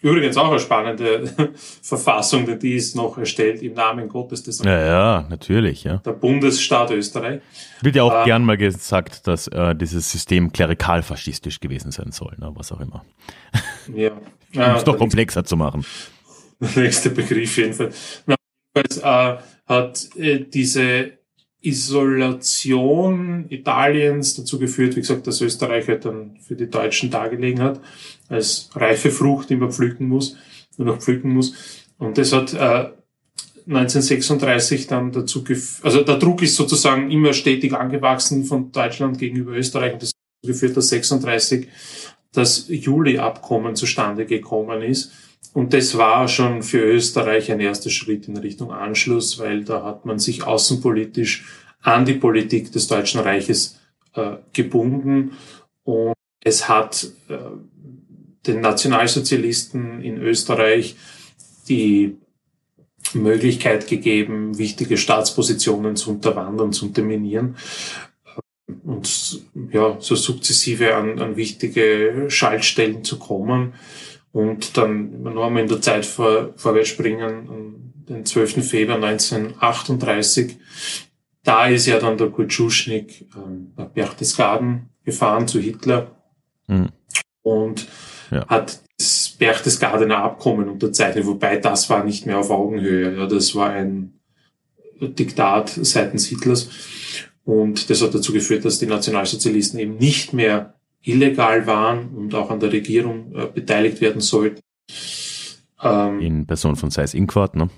[0.00, 1.32] Übrigens auch eine spannende
[1.82, 5.96] Verfassung, denn die ist noch erstellt im Namen Gottes des Ja, ja, natürlich, ja.
[5.96, 7.40] der Bundesstaat Österreich.
[7.80, 12.36] Wird ja auch Ähm, gern mal gesagt, dass äh, dieses System klerikal-faschistisch gewesen sein soll,
[12.38, 13.04] ne, was auch immer.
[13.94, 14.10] Ja.
[14.10, 14.20] Um
[14.52, 15.84] Ja, es doch der komplexer zu machen.
[16.60, 18.22] Der nächste Begriff jedenfalls.
[18.26, 18.36] Na,
[18.76, 21.12] jedenfalls äh, hat äh, diese
[21.64, 27.80] Isolation Italiens dazu geführt, wie gesagt, dass Österreich halt dann für die Deutschen dargelegen hat,
[28.28, 30.36] als reife Frucht, die man pflücken muss,
[30.76, 31.54] nur noch pflücken muss.
[31.96, 32.90] Und das hat äh,
[33.66, 39.52] 1936 dann dazu geführt, also der Druck ist sozusagen immer stetig angewachsen von Deutschland gegenüber
[39.52, 41.68] Österreich und das hat dazu geführt, dass 36
[42.32, 45.12] das Juli-Abkommen zustande gekommen ist.
[45.52, 50.04] Und das war schon für Österreich ein erster Schritt in Richtung Anschluss, weil da hat
[50.04, 51.44] man sich außenpolitisch
[51.82, 53.78] an die Politik des Deutschen Reiches
[54.14, 55.32] äh, gebunden
[55.84, 57.36] und es hat äh,
[58.46, 60.96] den Nationalsozialisten in Österreich
[61.68, 62.16] die
[63.12, 67.56] Möglichkeit gegeben, wichtige Staatspositionen zu unterwandern, zu unterminieren
[68.84, 73.74] und ja, so sukzessive an, an wichtige Schaltstellen zu kommen.
[74.34, 78.68] Und dann nur einmal in der Zeit vor, vorwärts springen, den 12.
[78.68, 80.56] Februar 1938.
[81.44, 86.10] Da ist ja dann der Kutschuschnik ähm, nach Berchtesgaden gefahren zu Hitler
[86.66, 86.88] Mhm.
[87.42, 87.86] und
[88.32, 88.44] Ja.
[88.48, 93.16] hat das Berchtesgadener Abkommen unterzeichnet, wobei das war nicht mehr auf Augenhöhe.
[93.16, 94.14] Ja, das war ein
[95.00, 96.70] Diktat seitens Hitlers.
[97.44, 102.50] Und das hat dazu geführt, dass die Nationalsozialisten eben nicht mehr illegal waren und auch
[102.50, 104.60] an der Regierung äh, beteiligt werden sollten.
[105.82, 107.68] Ähm, In Person von Seis Inquart, ne?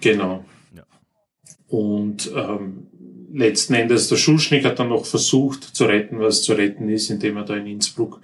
[0.00, 0.44] Genau.
[0.74, 0.84] Ja.
[1.68, 2.86] Und ähm,
[3.32, 7.36] letzten Endes, der Schuschnigg hat dann noch versucht zu retten, was zu retten ist, indem
[7.36, 8.20] er da in Innsbruck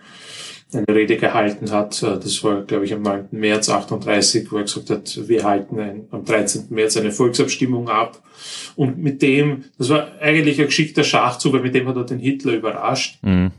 [0.74, 2.02] eine Rede gehalten hat.
[2.02, 3.28] Äh, Das war, glaube ich, am 9.
[3.32, 6.66] März 38, wo er gesagt hat, wir halten ein, am 13.
[6.70, 8.22] März eine Volksabstimmung ab.
[8.76, 12.18] Und mit dem, das war eigentlich ein geschickter Schachzug, weil mit dem hat er den
[12.18, 13.18] Hitler überrascht.
[13.22, 13.52] Mhm.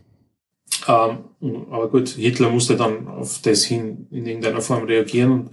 [0.87, 1.17] Ähm,
[1.71, 5.31] aber gut, Hitler musste dann auf das hin in irgendeiner Form reagieren.
[5.31, 5.49] Und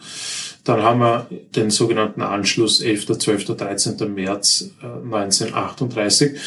[0.64, 4.14] dann haben wir den sogenannten Anschluss 11., 12., 13.
[4.14, 6.38] März äh, 1938.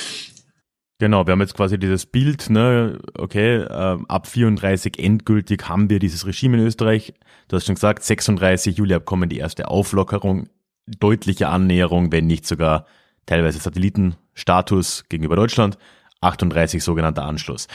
[1.00, 6.00] Genau, wir haben jetzt quasi dieses Bild, ne, okay, ähm, ab 34 endgültig haben wir
[6.00, 7.14] dieses Regime in Österreich.
[7.48, 10.48] Du hast schon gesagt, 36 Juli-Abkommen, die erste Auflockerung,
[10.86, 12.86] deutliche Annäherung, wenn nicht sogar
[13.26, 15.78] teilweise Satellitenstatus gegenüber Deutschland,
[16.22, 17.68] 38 sogenannter Anschluss.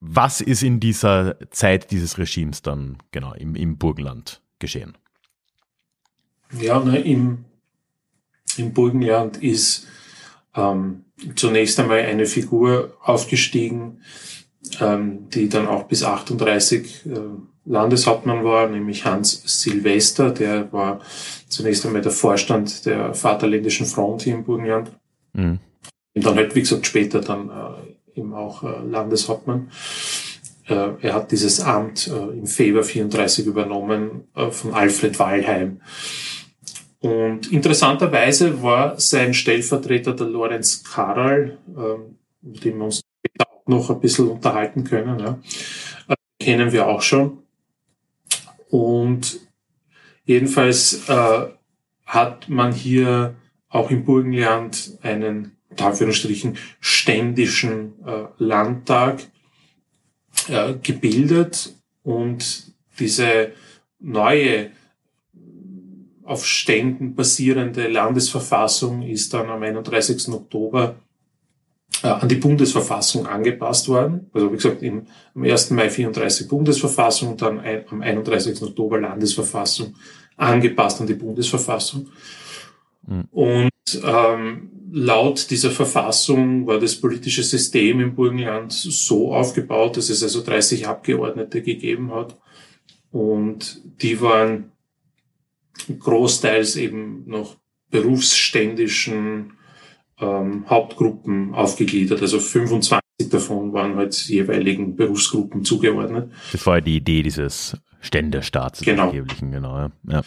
[0.00, 4.96] Was ist in dieser Zeit dieses Regimes dann genau im, im Burgenland geschehen?
[6.58, 7.44] Ja, ne, im,
[8.56, 9.86] im Burgenland ist
[10.56, 11.04] ähm,
[11.36, 14.02] zunächst einmal eine Figur aufgestiegen,
[14.80, 17.10] ähm, die dann auch bis 38 äh,
[17.64, 21.00] Landeshauptmann war, nämlich Hans Silvester, der war
[21.48, 24.92] zunächst einmal der Vorstand der Vaterländischen Front hier im Burgenland.
[25.34, 25.58] Mhm.
[26.14, 29.70] Und dann halt, wie gesagt, später dann äh, eben auch äh, Landeshauptmann.
[30.66, 35.80] Äh, er hat dieses Amt äh, im Februar 34 übernommen äh, von Alfred Wallheim.
[37.00, 43.00] Und interessanterweise war sein Stellvertreter der Lorenz Karl, äh, mit dem wir uns
[43.66, 45.38] noch ein bisschen unterhalten können, ja.
[46.08, 47.38] äh, kennen wir auch schon.
[48.68, 49.40] Und
[50.24, 51.46] jedenfalls äh,
[52.04, 53.34] hat man hier
[53.68, 59.26] auch im Burgenland einen, unter Anführungsstrichen, ständischen äh, Landtag
[60.48, 63.52] äh, gebildet Und diese
[63.98, 64.70] neue
[66.30, 70.28] auf Ständen basierende Landesverfassung ist dann am 31.
[70.28, 70.94] Oktober
[72.04, 74.30] äh, an die Bundesverfassung angepasst worden.
[74.32, 75.70] Also wie gesagt, im, am 1.
[75.72, 78.62] Mai 34 Bundesverfassung, dann ein, am 31.
[78.62, 79.96] Oktober Landesverfassung
[80.36, 82.06] angepasst an die Bundesverfassung.
[83.08, 83.24] Mhm.
[83.32, 83.70] Und
[84.04, 90.44] ähm, laut dieser Verfassung war das politische System im Burgenland so aufgebaut, dass es also
[90.44, 92.36] 30 Abgeordnete gegeben hat.
[93.10, 94.70] Und die waren
[95.98, 97.56] großteils eben noch
[97.90, 99.52] berufsständischen
[100.20, 102.22] ähm, Hauptgruppen aufgegliedert.
[102.22, 106.30] Also 25 davon waren halt jeweiligen Berufsgruppen zugeordnet.
[106.52, 108.80] Das war die Idee dieses Ständestaats.
[108.80, 109.12] Genau.
[109.12, 110.22] genau ja.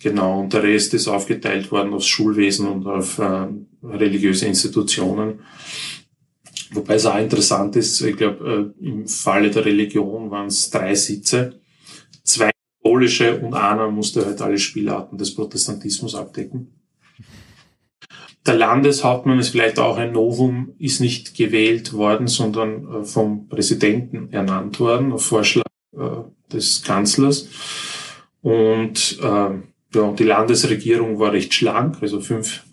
[0.00, 3.48] Genau, und der Rest ist aufgeteilt worden aufs Schulwesen und auf äh,
[3.82, 5.40] religiöse Institutionen.
[6.70, 10.94] Wobei es auch interessant ist, ich glaube, äh, im Falle der Religion waren es drei
[10.94, 11.60] Sitze,
[12.22, 12.50] zwei
[12.82, 16.74] katholische und einer musste halt alle Spielarten des Protestantismus abdecken.
[18.46, 24.32] Der Landeshauptmann ist vielleicht auch ein Novum, ist nicht gewählt worden, sondern äh, vom Präsidenten
[24.32, 27.48] ernannt worden, auf Vorschlag äh, des Kanzlers.
[28.40, 29.50] Und äh,
[29.94, 32.64] ja, die Landesregierung war recht schlank, also fünf,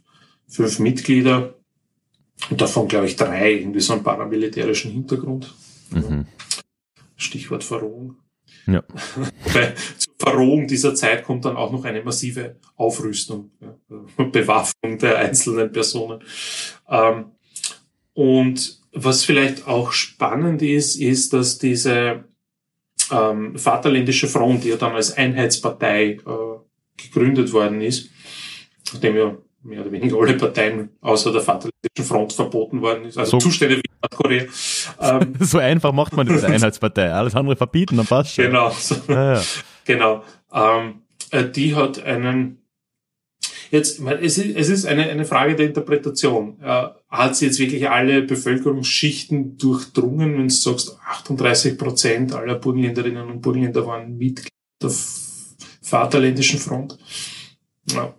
[0.48, 1.56] fünf Mitglieder
[2.50, 5.54] und davon, glaube ich, drei irgendwie so einen paramilitärischen Hintergrund.
[5.92, 6.26] Mhm.
[7.18, 8.18] Stichwort Verrohung.
[8.68, 8.84] Ja.
[9.98, 15.72] Zur Verrohung dieser Zeit kommt dann auch noch eine massive Aufrüstung, ja, Bewaffnung der einzelnen
[15.72, 16.22] Personen.
[16.90, 17.32] Ähm,
[18.14, 22.24] und was vielleicht auch spannend ist, ist, dass diese
[23.12, 26.20] ähm, Vaterländische Front, die ja dann als Einheitspartei äh,
[26.98, 28.10] gegründet worden ist,
[28.94, 33.32] nachdem ja mehr oder weniger alle Parteien außer der Vaterländischen Front verboten worden ist, also
[33.32, 34.46] so, Zustände wie Nordkorea.
[34.98, 37.12] Ähm, so einfach macht man das Einheitspartei.
[37.12, 38.46] Alles andere verbieten, dann passt schon.
[38.46, 38.70] Genau.
[38.70, 39.42] So, ja, ja.
[39.86, 40.24] Genau.
[40.54, 42.66] Ähm, äh, die hat einen
[43.72, 46.58] Jetzt, es ist, es ist eine, eine Frage der Interpretation.
[46.62, 53.28] Äh, hat sie jetzt wirklich alle Bevölkerungsschichten durchdrungen, wenn du sagst, 38 Prozent aller Burgenländerinnen
[53.28, 54.50] und Burgenländer waren Mitglied
[54.82, 54.92] der
[55.82, 56.98] Vaterländischen Front?
[57.92, 58.14] Ja.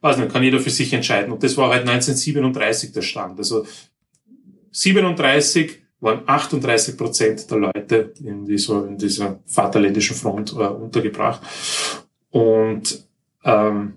[0.00, 1.30] Weiß nicht, kann jeder für sich entscheiden.
[1.30, 3.38] Und das war halt 1937 der Stand.
[3.38, 3.66] Also
[4.70, 11.42] 37 waren 38 Prozent der Leute in dieser, in dieser Vaterländischen Front äh, untergebracht.
[12.30, 13.06] Und
[13.44, 13.94] ähm,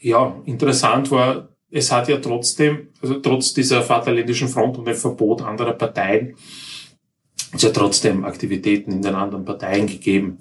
[0.00, 5.42] ja, interessant war, es hat ja trotzdem, also trotz dieser Vaterländischen Front und dem Verbot
[5.42, 6.36] anderer Parteien,
[7.52, 10.38] es ja trotzdem Aktivitäten in den anderen Parteien gegeben.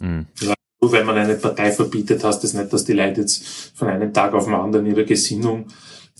[0.00, 0.26] Mhm.
[0.40, 3.88] Ja, nur wenn man eine Partei verbietet, heißt das nicht, dass die Leute jetzt von
[3.88, 5.66] einem Tag auf den anderen ihre Gesinnung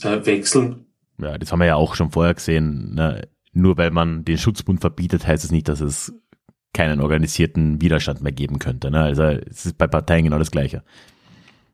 [0.02, 0.86] äh, wechseln.
[1.20, 2.94] Ja, das haben wir ja auch schon vorher gesehen.
[2.94, 3.28] Ne?
[3.52, 6.12] Nur weil man den Schutzbund verbietet, heißt es nicht, dass es
[6.72, 8.90] keinen organisierten Widerstand mehr geben könnte.
[8.90, 9.00] Ne?
[9.00, 10.82] Also es ist bei Parteien genau das Gleiche.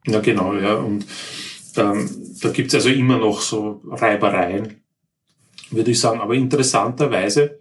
[0.06, 0.74] Ja, genau, ja.
[0.74, 1.06] Und
[1.76, 2.08] ähm,
[2.40, 4.82] da gibt's also immer noch so Reibereien,
[5.70, 6.20] würde ich sagen.
[6.20, 7.60] Aber interessanterweise,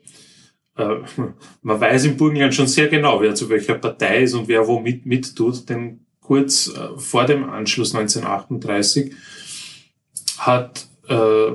[0.78, 0.96] äh,
[1.62, 4.80] man weiß im Burgenland schon sehr genau, wer zu welcher Partei ist und wer wo
[4.80, 5.68] mit, mit tut.
[5.70, 9.14] Denn kurz äh, vor dem Anschluss 1938
[10.38, 11.52] hat, äh,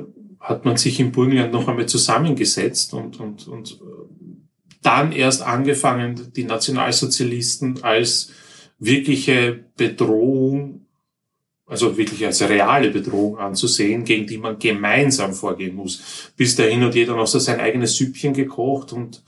[0.48, 6.32] hat man sich im Burgenland noch einmal zusammengesetzt und, und, und äh, dann erst angefangen,
[6.34, 8.30] die Nationalsozialisten als
[8.78, 10.86] wirkliche Bedrohung,
[11.66, 16.32] also wirklich als reale Bedrohung anzusehen, gegen die man gemeinsam vorgehen muss.
[16.34, 19.22] Bis dahin hat jeder noch so sein eigenes Süppchen gekocht und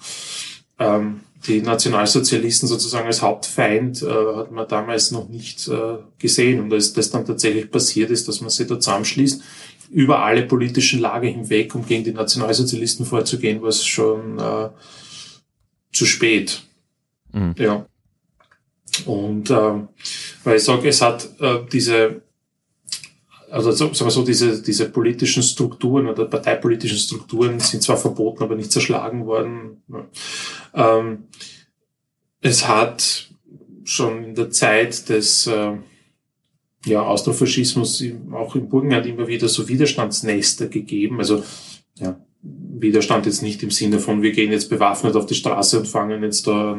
[0.79, 6.61] ähm, die Nationalsozialisten sozusagen als Hauptfeind äh, hat man damals noch nicht äh, gesehen.
[6.61, 9.43] Und als das dann tatsächlich passiert ist, dass man sich da zusammenschließt,
[9.91, 14.69] über alle politischen Lage hinweg, um gegen die Nationalsozialisten vorzugehen, war es schon äh,
[15.93, 16.63] zu spät.
[17.33, 17.55] Mhm.
[17.59, 17.87] Ja.
[19.07, 19.89] Und ähm,
[20.45, 22.23] weil ich sage, es hat äh, diese,
[23.51, 28.55] also sagen wir so, diese, diese politischen Strukturen oder parteipolitischen Strukturen sind zwar verboten, aber
[28.55, 29.83] nicht zerschlagen worden.
[30.75, 31.25] Ähm,
[32.41, 33.29] es hat
[33.85, 35.73] schon in der Zeit des äh,
[36.85, 41.19] ja, Austrofaschismus auch im Burgenland immer wieder so Widerstandsnester gegeben.
[41.19, 41.43] Also
[41.97, 45.89] ja, Widerstand jetzt nicht im Sinne von, wir gehen jetzt bewaffnet auf die Straße und
[45.89, 46.73] fangen jetzt da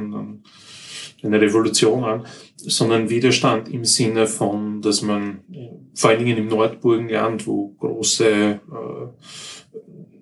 [1.23, 5.41] eine Revolution an, sondern Widerstand im Sinne von, dass man
[5.93, 9.27] vor allen Dingen im Nordburgenland, wo große, äh,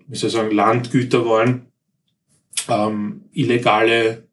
[0.08, 1.68] wie soll ich sagen, Landgüter waren,
[2.68, 4.28] ähm, illegale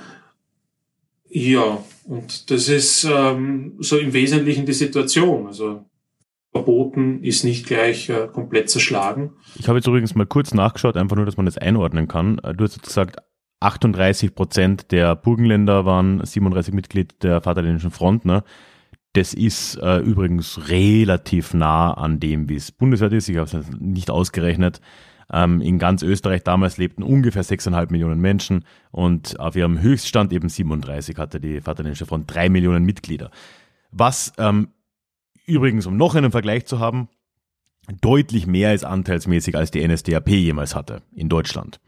[1.28, 5.46] Ja, und das ist ähm, so im Wesentlichen die Situation.
[5.46, 5.84] Also
[6.50, 9.32] verboten ist nicht gleich äh, komplett zerschlagen.
[9.54, 12.38] Ich habe jetzt übrigens mal kurz nachgeschaut, einfach nur, dass man das einordnen kann.
[12.38, 13.16] Äh, du hast gesagt,
[13.60, 18.24] 38 Prozent der Burgenländer waren 37 Mitglied der Vaterländischen Front.
[18.24, 18.44] Ne?
[19.14, 23.28] Das ist äh, übrigens relativ nah an dem, wie es bundesweit ist.
[23.28, 24.80] Ich habe es nicht ausgerechnet.
[25.30, 30.48] Ähm, in ganz Österreich damals lebten ungefähr 6,5 Millionen Menschen und auf ihrem Höchststand eben
[30.48, 33.30] 37 hatte die Vaterländische Front drei Millionen Mitglieder.
[33.90, 34.68] Was ähm,
[35.46, 37.08] übrigens, um noch einen Vergleich zu haben,
[38.00, 41.80] deutlich mehr ist anteilsmäßig als die NSDAP jemals hatte in Deutschland.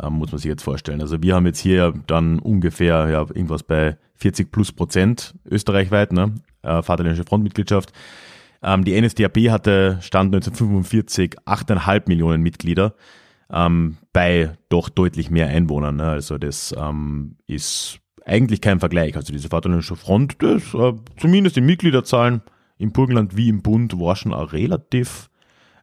[0.00, 1.00] Ähm, muss man sich jetzt vorstellen.
[1.00, 6.34] Also wir haben jetzt hier dann ungefähr ja, irgendwas bei 40 plus Prozent österreichweit, ne?
[6.62, 7.92] Äh, Vaterländische Frontmitgliedschaft.
[8.62, 12.94] Ähm, die NSDAP hatte Stand 1945 8,5 Millionen Mitglieder
[13.50, 15.96] ähm, bei doch deutlich mehr Einwohnern.
[15.96, 16.08] Ne?
[16.08, 19.16] Also das ähm, ist eigentlich kein Vergleich.
[19.16, 22.42] Also diese Vaterländische Front, das äh, zumindest in Mitgliederzahlen
[22.78, 25.30] im Burgenland wie im Bund war schon eine relativ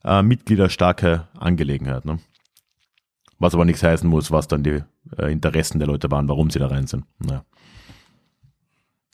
[0.03, 2.05] äh, mitgliederstarke Angelegenheit.
[2.05, 2.19] Ne?
[3.39, 4.83] Was aber nichts heißen muss, was dann die
[5.17, 7.05] äh, Interessen der Leute waren, warum sie da rein sind.
[7.19, 7.43] Naja.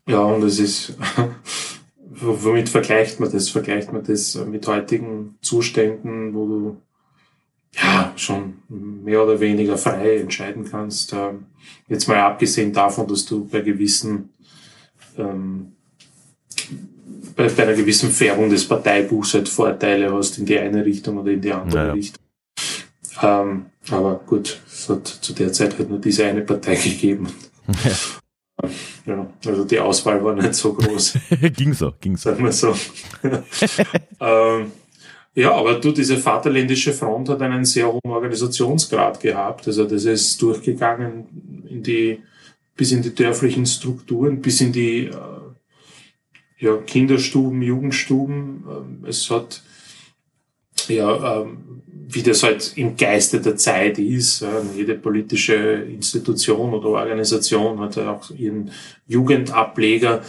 [0.08, 0.98] Ja, und es ist
[2.24, 3.50] womit vergleicht man das?
[3.50, 6.78] Vergleicht man das mit heutigen Zuständen, wo du
[7.74, 11.14] ja schon mehr oder weniger frei entscheiden kannst?
[11.14, 11.46] Ähm,
[11.88, 14.30] jetzt mal abgesehen davon, dass du bei gewissen
[15.18, 15.74] ähm,
[17.36, 21.32] bei, bei einer gewissen Färbung des Parteibuchs halt Vorteile hast in die eine Richtung oder
[21.32, 21.94] in die andere naja.
[21.94, 22.24] Richtung.
[23.22, 27.28] Ähm, aber gut, es hat zu der Zeit halt nur diese eine Partei gegeben.
[29.06, 29.28] Ja.
[29.46, 31.18] Also die Auswahl war nicht so groß.
[31.56, 32.30] ging so, ging so.
[32.30, 32.74] Sagen wir so.
[34.20, 34.72] ähm,
[35.36, 39.68] ja, aber du, diese Vaterländische Front hat einen sehr hohen Organisationsgrad gehabt.
[39.68, 42.20] Also das ist durchgegangen in die,
[42.76, 45.12] bis in die dörflichen Strukturen, bis in die äh,
[46.60, 48.64] ja, Kinderstuben, Jugendstuben.
[48.70, 49.64] Ähm, es hat
[50.88, 54.46] ja, ähm, wie das halt im Geiste der Zeit ist.
[54.76, 58.72] Jede politische Institution oder Organisation hat ja auch ihren
[59.08, 60.22] Jugendableger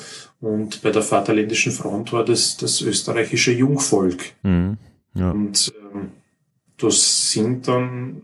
[0.44, 4.34] und bei der Vaterländischen Front war das das österreichische Jungvolk.
[4.42, 4.76] Mhm,
[5.14, 5.30] ja.
[5.30, 6.10] Und ähm,
[6.76, 8.22] das sind dann,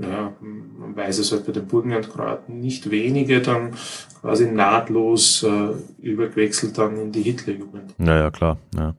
[0.00, 3.72] ja, man weiß es halt bei den Burgenlandkroaten nicht wenige, dann
[4.20, 7.98] quasi nahtlos äh, übergewechselt dann in die Hitlerjugend.
[7.98, 8.58] Naja, klar.
[8.76, 8.94] Ja.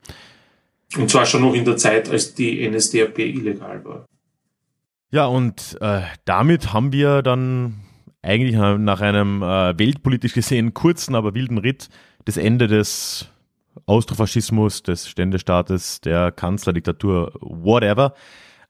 [0.97, 4.05] Und zwar schon noch in der Zeit, als die NSDAP illegal war.
[5.11, 7.81] Ja, und äh, damit haben wir dann
[8.21, 11.89] eigentlich nach einem äh, weltpolitisch gesehen kurzen, aber wilden Ritt
[12.25, 13.27] das Ende des
[13.85, 18.13] Austrofaschismus, des Ständestaates, der Kanzlerdiktatur, whatever,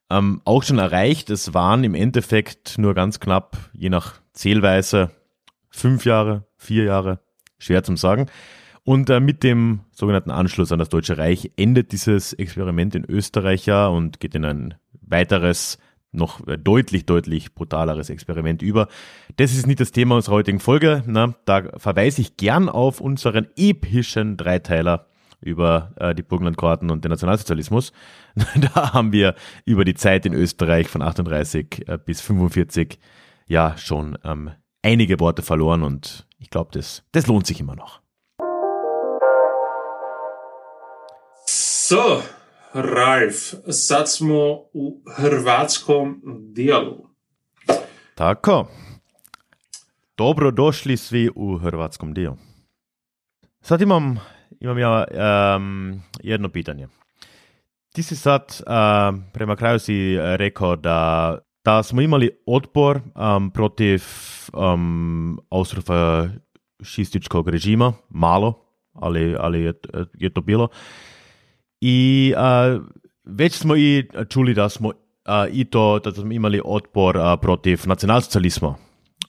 [0.10, 1.29] ähm, auch schon erreicht.
[1.29, 5.12] Es waren im Endeffekt nur ganz knapp, je nach Zählweise,
[5.69, 7.19] fünf Jahre, vier Jahre,
[7.57, 8.27] schwer zum sagen.
[8.84, 13.65] Und äh, mit dem sogenannten Anschluss an das Deutsche Reich endet dieses Experiment in Österreich
[13.65, 15.78] ja und geht in ein weiteres,
[16.12, 18.88] noch äh, deutlich, deutlich brutaleres Experiment über.
[19.38, 21.03] Das ist nicht das Thema unserer heutigen Folge.
[21.05, 25.08] Na, da verweise ich gern auf unseren epischen Dreiteiler
[25.41, 27.93] über äh, die Burgenlandkroaten und den Nationalsozialismus.
[28.55, 32.99] da haben wir über die Zeit in Österreich von 38 äh, bis 45
[33.47, 34.51] ja schon ähm,
[34.82, 38.01] einige Worte verloren und ich glaube, das, das lohnt sich immer noch.
[41.92, 42.22] So,
[42.74, 43.36] Ralf,
[43.70, 44.36] sad smo
[44.74, 46.22] u hrvatskom
[46.54, 46.98] dijelu.
[48.16, 48.68] Tako.
[50.18, 52.38] Dobrodošli svi u hrvatskom dijelu.
[53.62, 54.20] Sad imam,
[54.60, 55.06] imam ja
[55.56, 56.88] um, jedno pitanje.
[57.94, 64.04] Ti si sad, um, prema kraju si rekao da, da smo imali otpor um, protiv
[64.54, 69.74] um, austrofašističkog režima, malo, ali, ali je,
[70.14, 70.68] je to bilo.
[71.82, 72.84] I uh,
[73.23, 74.93] već smo i čuli da smo uh,
[75.51, 78.75] i to da smo imali otpor uh, protiv nacionalsocializma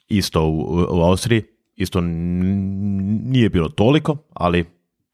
[0.09, 1.43] isto u, u Austriji.
[1.77, 4.65] Isto nije bilo toliko, ali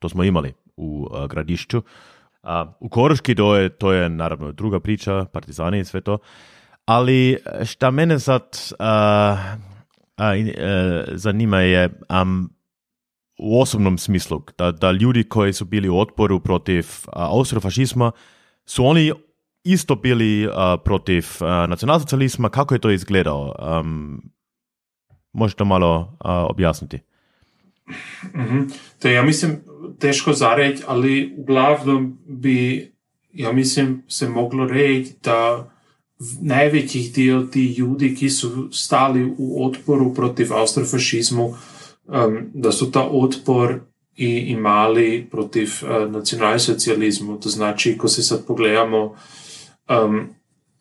[0.01, 1.83] to smo imali u uh, gradišću.
[2.43, 6.19] A, u Koruški to je, to je naravno druga priča, partizani i sve to.
[6.85, 8.43] Ali šta mene sad
[8.79, 9.37] a,
[10.17, 12.49] a, i, e, zanima je am,
[13.39, 18.13] u osobnom smislu, da, da ljudi koji su bili u otporu protiv a, austrofašizma,
[18.67, 19.13] su oni
[19.65, 23.55] isto bili a, protiv a, nacionalsocializma, kako je to izgledalo?
[23.81, 24.23] Um,
[25.33, 26.99] možete malo a, objasniti?
[28.35, 28.61] Mhm.
[28.99, 29.61] To je, ja mislim,
[29.99, 32.93] teško za reći, ali uglavnom bi,
[33.33, 35.57] ja mislim, se moglo reći da
[36.19, 41.55] v- najvećih dio ti ljudi, ki su stali u otporu protiv austrofašizmu,
[42.09, 43.81] um, da so ta odpor
[44.17, 47.41] imeli proti uh, eh, nacionalsocializmu.
[47.41, 49.17] To znači, ko se sad pogledamo,
[50.05, 50.29] um,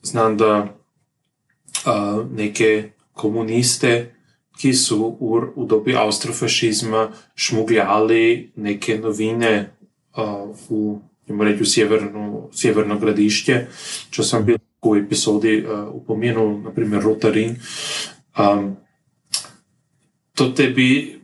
[0.01, 4.13] znam da uh, neke komuniste,
[4.57, 9.69] ki so v, v dobi avstrofašizma šmugljali neke novine
[10.17, 10.49] uh,
[11.29, 13.65] v, reči, v severno, severno gradišče.
[14.09, 17.53] Če sem bil v epizodi uh, upomenil, naprimer Rotarin.
[18.37, 18.77] Um,
[20.33, 21.16] to tebi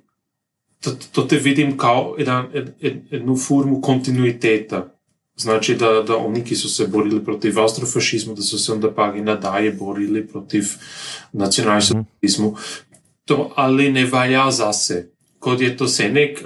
[0.84, 4.90] to, to te vidim kao jedan, ed, ed, jednu formu kontinuiteta.
[5.36, 9.14] Znači da, da oni, ki su se borili protiv austrofašizmu, da su se onda pa
[9.16, 10.64] i nadalje borili protiv
[11.32, 12.56] nacionalsocializmu.
[13.26, 15.10] To ali ne valja zase.
[15.40, 16.44] Kod je to Senek,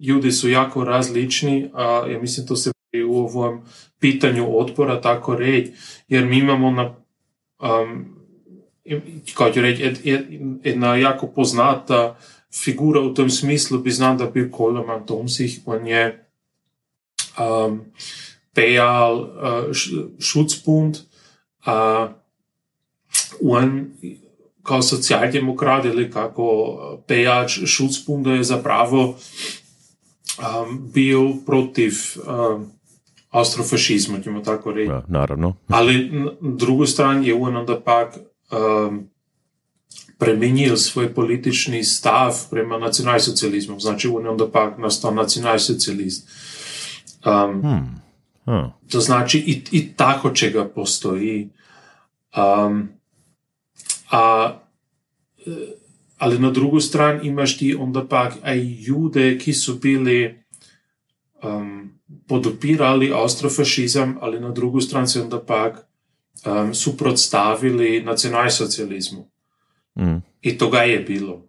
[0.00, 2.70] ljudi su jako različni, a ja mislim to se
[3.08, 3.60] u ovom
[3.98, 5.72] pitanju otpora tako reći,
[6.08, 6.94] jer mi imamo na
[7.62, 8.14] um,
[9.34, 12.18] kao ću reći, jed- jed- jedna jako poznata
[12.62, 16.26] figura u tom smislu bi znam da bio Koloman Tomsich, on je
[17.38, 17.80] um,
[18.54, 19.28] pejal uh,
[20.20, 20.96] Schutzbund,
[21.64, 22.08] a
[23.42, 23.90] on
[24.62, 26.76] kao socijaldemokrat ili kako
[27.06, 29.02] pejač Schutzbunda je zapravo
[30.38, 31.92] um, bio protiv
[32.26, 32.70] um,
[33.30, 34.90] austrofašizma, ćemo tako reći.
[34.90, 35.56] Ja, naravno.
[35.68, 39.08] Ali na drugu strani je on onda pak um,
[40.18, 43.80] premenili svoj politični stav prema nacionalsocializmu.
[43.80, 46.28] Znači, unijo, da pa nastavi nacionalsocialist.
[47.26, 48.02] Um, hmm.
[48.44, 48.70] huh.
[48.90, 51.48] To znači, i, i tako, če ga postoji.
[52.36, 52.88] Um,
[54.10, 54.52] a,
[56.18, 58.30] ali na drugo stran imaš ti onda pa
[58.86, 60.44] jude, ki so bili
[61.42, 61.90] um,
[62.26, 65.72] podopirali austrofašizem, ali na drugo stran se onda pa
[66.46, 69.33] um, suprotstavili nacionalsocializmu.
[69.98, 70.16] Mm.
[70.42, 71.42] I toga je bilo.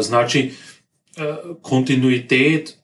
[0.00, 0.50] Znači,
[1.16, 2.78] e, kontinuitet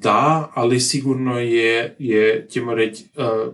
[0.00, 3.52] da, ali sigurno je, je ćemo reći, e,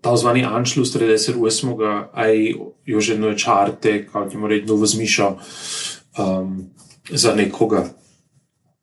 [0.00, 2.06] talzvani Anschluss 38.
[2.12, 5.38] a i još jedno je čarte, kao ćemo reći, novo zmišljao
[6.18, 6.70] um,
[7.10, 7.88] za nekoga.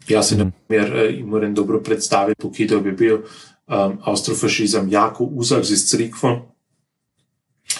[0.07, 5.63] Ja se, na primjer, e, moram dobro predstaviti, pokidao bi bio um, austrofašizam jako uzak
[5.63, 6.39] z crikvom,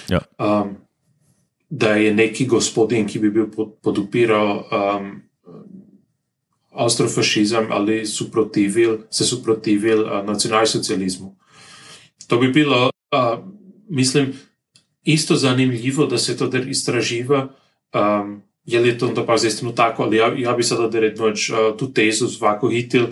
[0.10, 0.20] Ja.
[0.40, 0.76] um,
[1.70, 5.22] da je neki gospodin, ki bi bil pod, podupirao um,
[6.72, 11.36] austrofašizam, ali suprotivil, se suprotivil uh, nacionalsocializmu.
[12.28, 13.40] To bi bilo, uh,
[13.90, 14.34] mislim,
[15.04, 17.48] isto zanimljivo, da se to istraživa,
[17.94, 21.50] um, je li to onda pa zaistinu tako, ali ja, ja bi sada da rednoć
[21.50, 23.06] uh, tu tezu ovako hitil,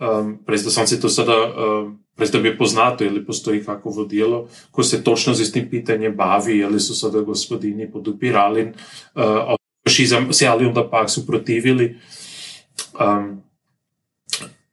[0.00, 3.64] um, prez da sam se to sada, um, prez da mi je poznato, ili postoji
[3.64, 8.72] kakovo dijelo, ko se točno s tim pitanjem bavi, je li su sada gospodini podupirali
[9.14, 9.54] uh,
[9.88, 11.96] fašizam, se ali onda pak su protivili.
[13.00, 13.42] Um,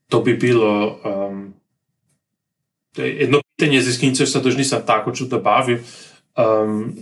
[0.08, 1.54] to bi bilo um,
[2.98, 5.80] je jedno pitanje, z kim se sad još nisam tako čudo bavio,
[6.38, 6.96] um,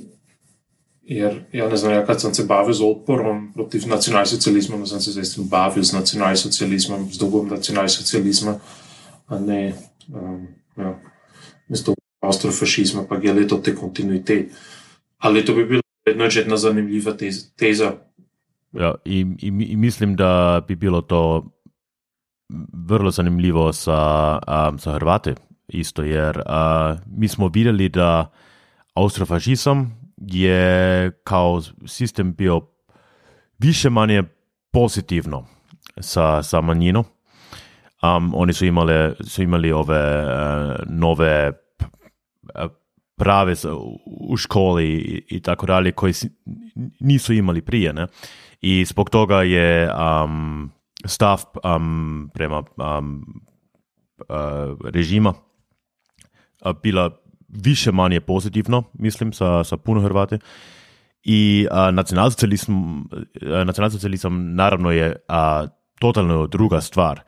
[1.04, 5.12] jer ja ne znam, ja kad sam se bavio z otporom protiv nacionalsocializma, sam se
[5.12, 8.60] zaistinu bavio s nacionalsocializmom, s dugom nacionalsocializma,
[9.28, 9.89] a ne
[10.78, 11.00] ja,
[11.70, 14.52] s dugom austrofašizma, pa je li to te kontinuitet.
[15.18, 17.48] Ali to bi bilo jedna, jedna zanimljiva teza.
[17.56, 17.94] teza.
[18.72, 21.52] Ja, i, i, i mislim da bi bilo to
[22.74, 25.36] vrlo zanimljivo sa, um, sa Hrvate
[25.68, 28.32] isto, jer uh, mi smo vidjeli da
[28.94, 32.62] austrofašizam je kao sistem bio
[33.58, 34.24] više manje
[34.72, 35.46] pozitivno
[36.00, 37.04] sa, sa manjinom.
[38.04, 41.52] Um, oni su imali, su imali ove uh, nove
[42.56, 42.72] uh,
[43.18, 43.54] prave
[44.30, 46.30] u školi i, i tako dalje koji si-
[47.00, 48.08] nisu imali prije, ne?
[48.62, 50.72] I zbog toga je um,
[51.06, 53.26] stav um, prema um,
[54.30, 55.34] uh, režima
[56.62, 60.38] a, bila više manje pozitivno, mislim, sa, sa puno Hrvati.
[61.24, 63.06] I a, nacionalsocializam,
[63.66, 65.68] nacionalsocializam naravno je a,
[66.00, 67.22] totalno druga stvar.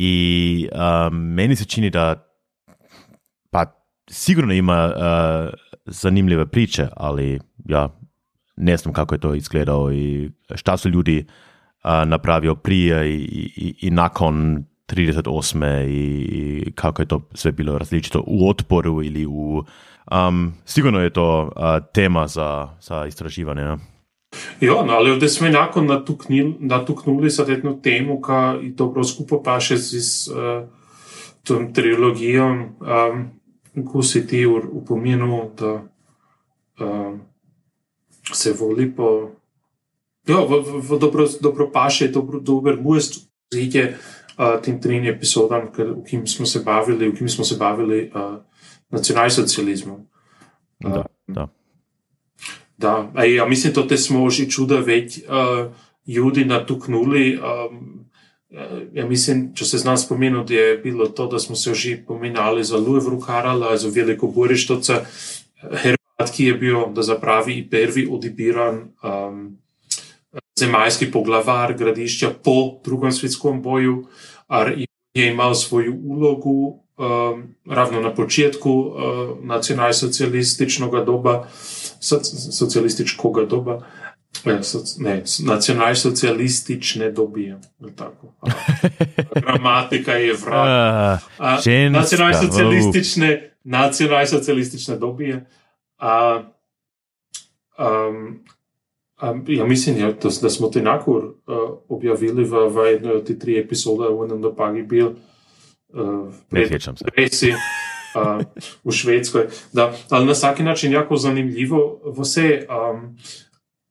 [0.00, 2.24] I a, meni se čini da
[3.50, 3.64] pa
[4.10, 4.92] sigurno ima
[5.86, 7.88] zanimljive priče, ali ja
[8.56, 11.26] ne znam kako je to izgledao i šta su ljudi
[12.06, 13.22] napravio prije i,
[13.56, 15.86] i, i nakon 38.
[15.88, 19.64] i kako je to sve bilo različito u otporu ili u...
[20.12, 23.76] Um, sigurno je to a, tema za, za istraživanje.
[24.60, 24.82] Ja.
[24.86, 25.82] No, ali ovdje smo enako
[26.60, 30.68] natuknili, sad jednu temu, ka i dobro skupo paše z uh,
[31.42, 35.82] tom trilogijom, um, ko si ti upomenul, da
[36.80, 37.20] um,
[38.32, 39.30] se voli po.
[40.28, 43.96] Ja, v, v, v dobro, dobro paše, dobro, dober must zide
[44.38, 48.36] uh, tem trim epizodam, v kim smo se bavili, v kim smo se bavili uh,
[48.90, 50.04] nacionalsocializmom.
[50.84, 51.48] Uh, da, da.
[52.78, 55.72] Da, a ja mislim, to te smo že čuda več uh,
[56.06, 57.38] ljudi natuknuli.
[57.38, 58.06] Um,
[58.94, 61.98] ja mislim, če se z nas spomenul, da je bilo to, da smo se že
[62.06, 65.04] pomenali za Louis Karala, za veliko borištoca,
[65.58, 69.58] Hrvat, ki je bil, da zapravi prvi odibiran um,
[70.58, 74.06] zemaljski poglavar gradišča po drugem svetskom boju,
[74.46, 74.72] ar
[75.14, 81.48] je imel svojo ulogu um, ravno na početku uh, nacionalsocialističnega doba,
[82.00, 83.80] socialističkega doba,
[84.44, 84.60] ne,
[84.98, 87.60] ne nacionalsocialistične dobije.
[87.96, 88.34] Tako.
[89.42, 91.18] Gramatika je vrag.
[91.92, 95.46] Nacionalsocialistične, nacionalsocialistične dobije.
[95.98, 96.42] A,
[97.78, 98.44] um,
[99.22, 101.34] Um, ja mislim, ja, da, da smo to enako uh,
[101.88, 106.28] objavili v, v eni od teh tri epizode, v enem do Pagi bil, uh,
[107.14, 107.52] presi,
[108.84, 109.46] v Švedskoj.
[109.72, 113.16] Da, ali na vsak način jako zanimivo vse, um,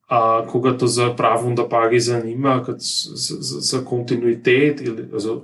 [0.08, 5.36] a, koga to za pravom do Pagi zanima, kot za, za, za kontinuitet ili za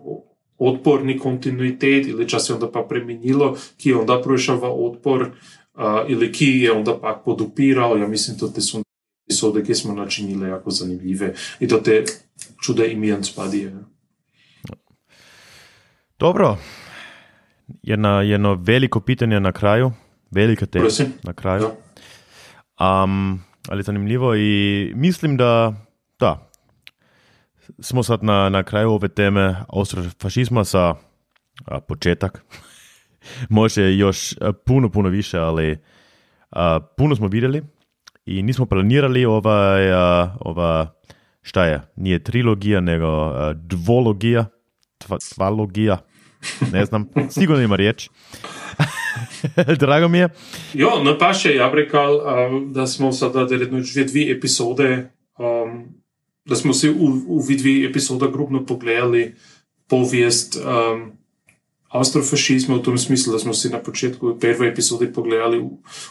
[0.58, 5.30] odporni kontinuitet, ili čas je onda pa premenilo, ki je onda prišel v odpor, uh,
[6.08, 8.82] ili ki je onda pa podupiral, ja mislim, to te so
[9.26, 12.04] epizode, ki smo načinili, jako zanimive in to te
[12.62, 13.72] čude imijan spadije.
[16.18, 16.56] Dobro,
[17.84, 19.92] jedno, jedno veliko pitanje na kraju,
[20.30, 20.88] velika tema
[21.22, 21.66] na kraju.
[22.80, 25.74] Um, ali zanimljivo i mislim da,
[26.18, 26.50] da,
[27.80, 30.94] smo sad na, na kraju ove teme austrofašizma sa
[31.64, 32.44] a, početak.
[33.48, 35.78] Može još a, puno, puno više, ali
[36.50, 37.62] a, puno smo vidjeli
[38.26, 40.94] i nismo planirali ovaj, uh, ova,
[41.42, 44.46] šta je, nije trilogija, nego uh, dvologija,
[44.98, 45.98] tva, tvalogija,
[46.72, 48.08] ne znam, sigurno ima riječ.
[49.80, 50.28] Drago mi je.
[50.74, 55.84] Jo, no pa še ja rekal, um, da smo sada redno že dve epizode, um,
[56.44, 57.10] da smo si v,
[57.48, 59.34] v dve epizode grobno pogledali
[59.88, 61.12] povijest um,
[61.94, 65.70] astrofašizma v tom smislu, da smo si na početku prve epizode pogledali v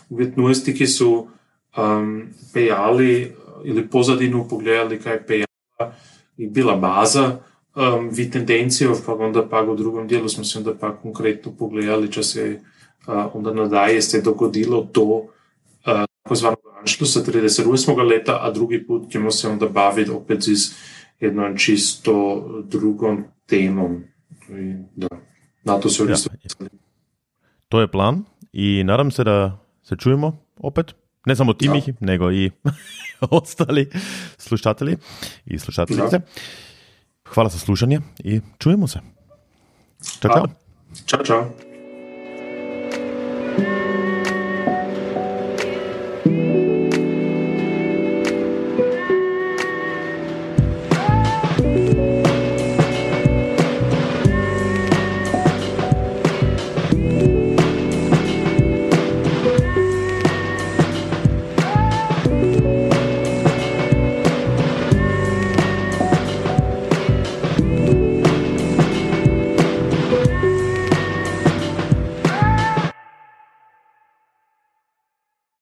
[0.10, 1.28] Vietnuesti, ki so
[1.76, 5.94] um, pejali ili pozadinu pogledali kaj je pejala
[6.38, 7.40] i bila baza
[7.76, 12.24] um, vi tendencijo, pa onda pa u drugom dijelu smo se pa konkretno pogledali če
[12.24, 12.60] se
[13.08, 15.28] uh, onda nadaje se dogodilo do uh,
[16.24, 18.10] takozvanog Anšlusa 38.
[18.10, 20.74] leta, a drugi put ćemo se onda baviti opet iz
[21.20, 24.04] jednom čisto drugom temom.
[24.50, 25.08] I da,
[25.64, 26.16] na to se ja.
[27.70, 30.96] To je plan i nadam se da se čujemo opet.
[31.26, 31.94] Ne samo ti, ja.
[32.00, 32.52] Nego i
[33.32, 33.90] ostali
[34.38, 34.98] slušatelji
[35.46, 36.16] i slušateljice.
[36.16, 36.22] Ja.
[37.30, 39.00] Hvala za slušanje in čujemo se.
[40.22, 40.46] Čau, čau.
[41.06, 41.73] čau, čau.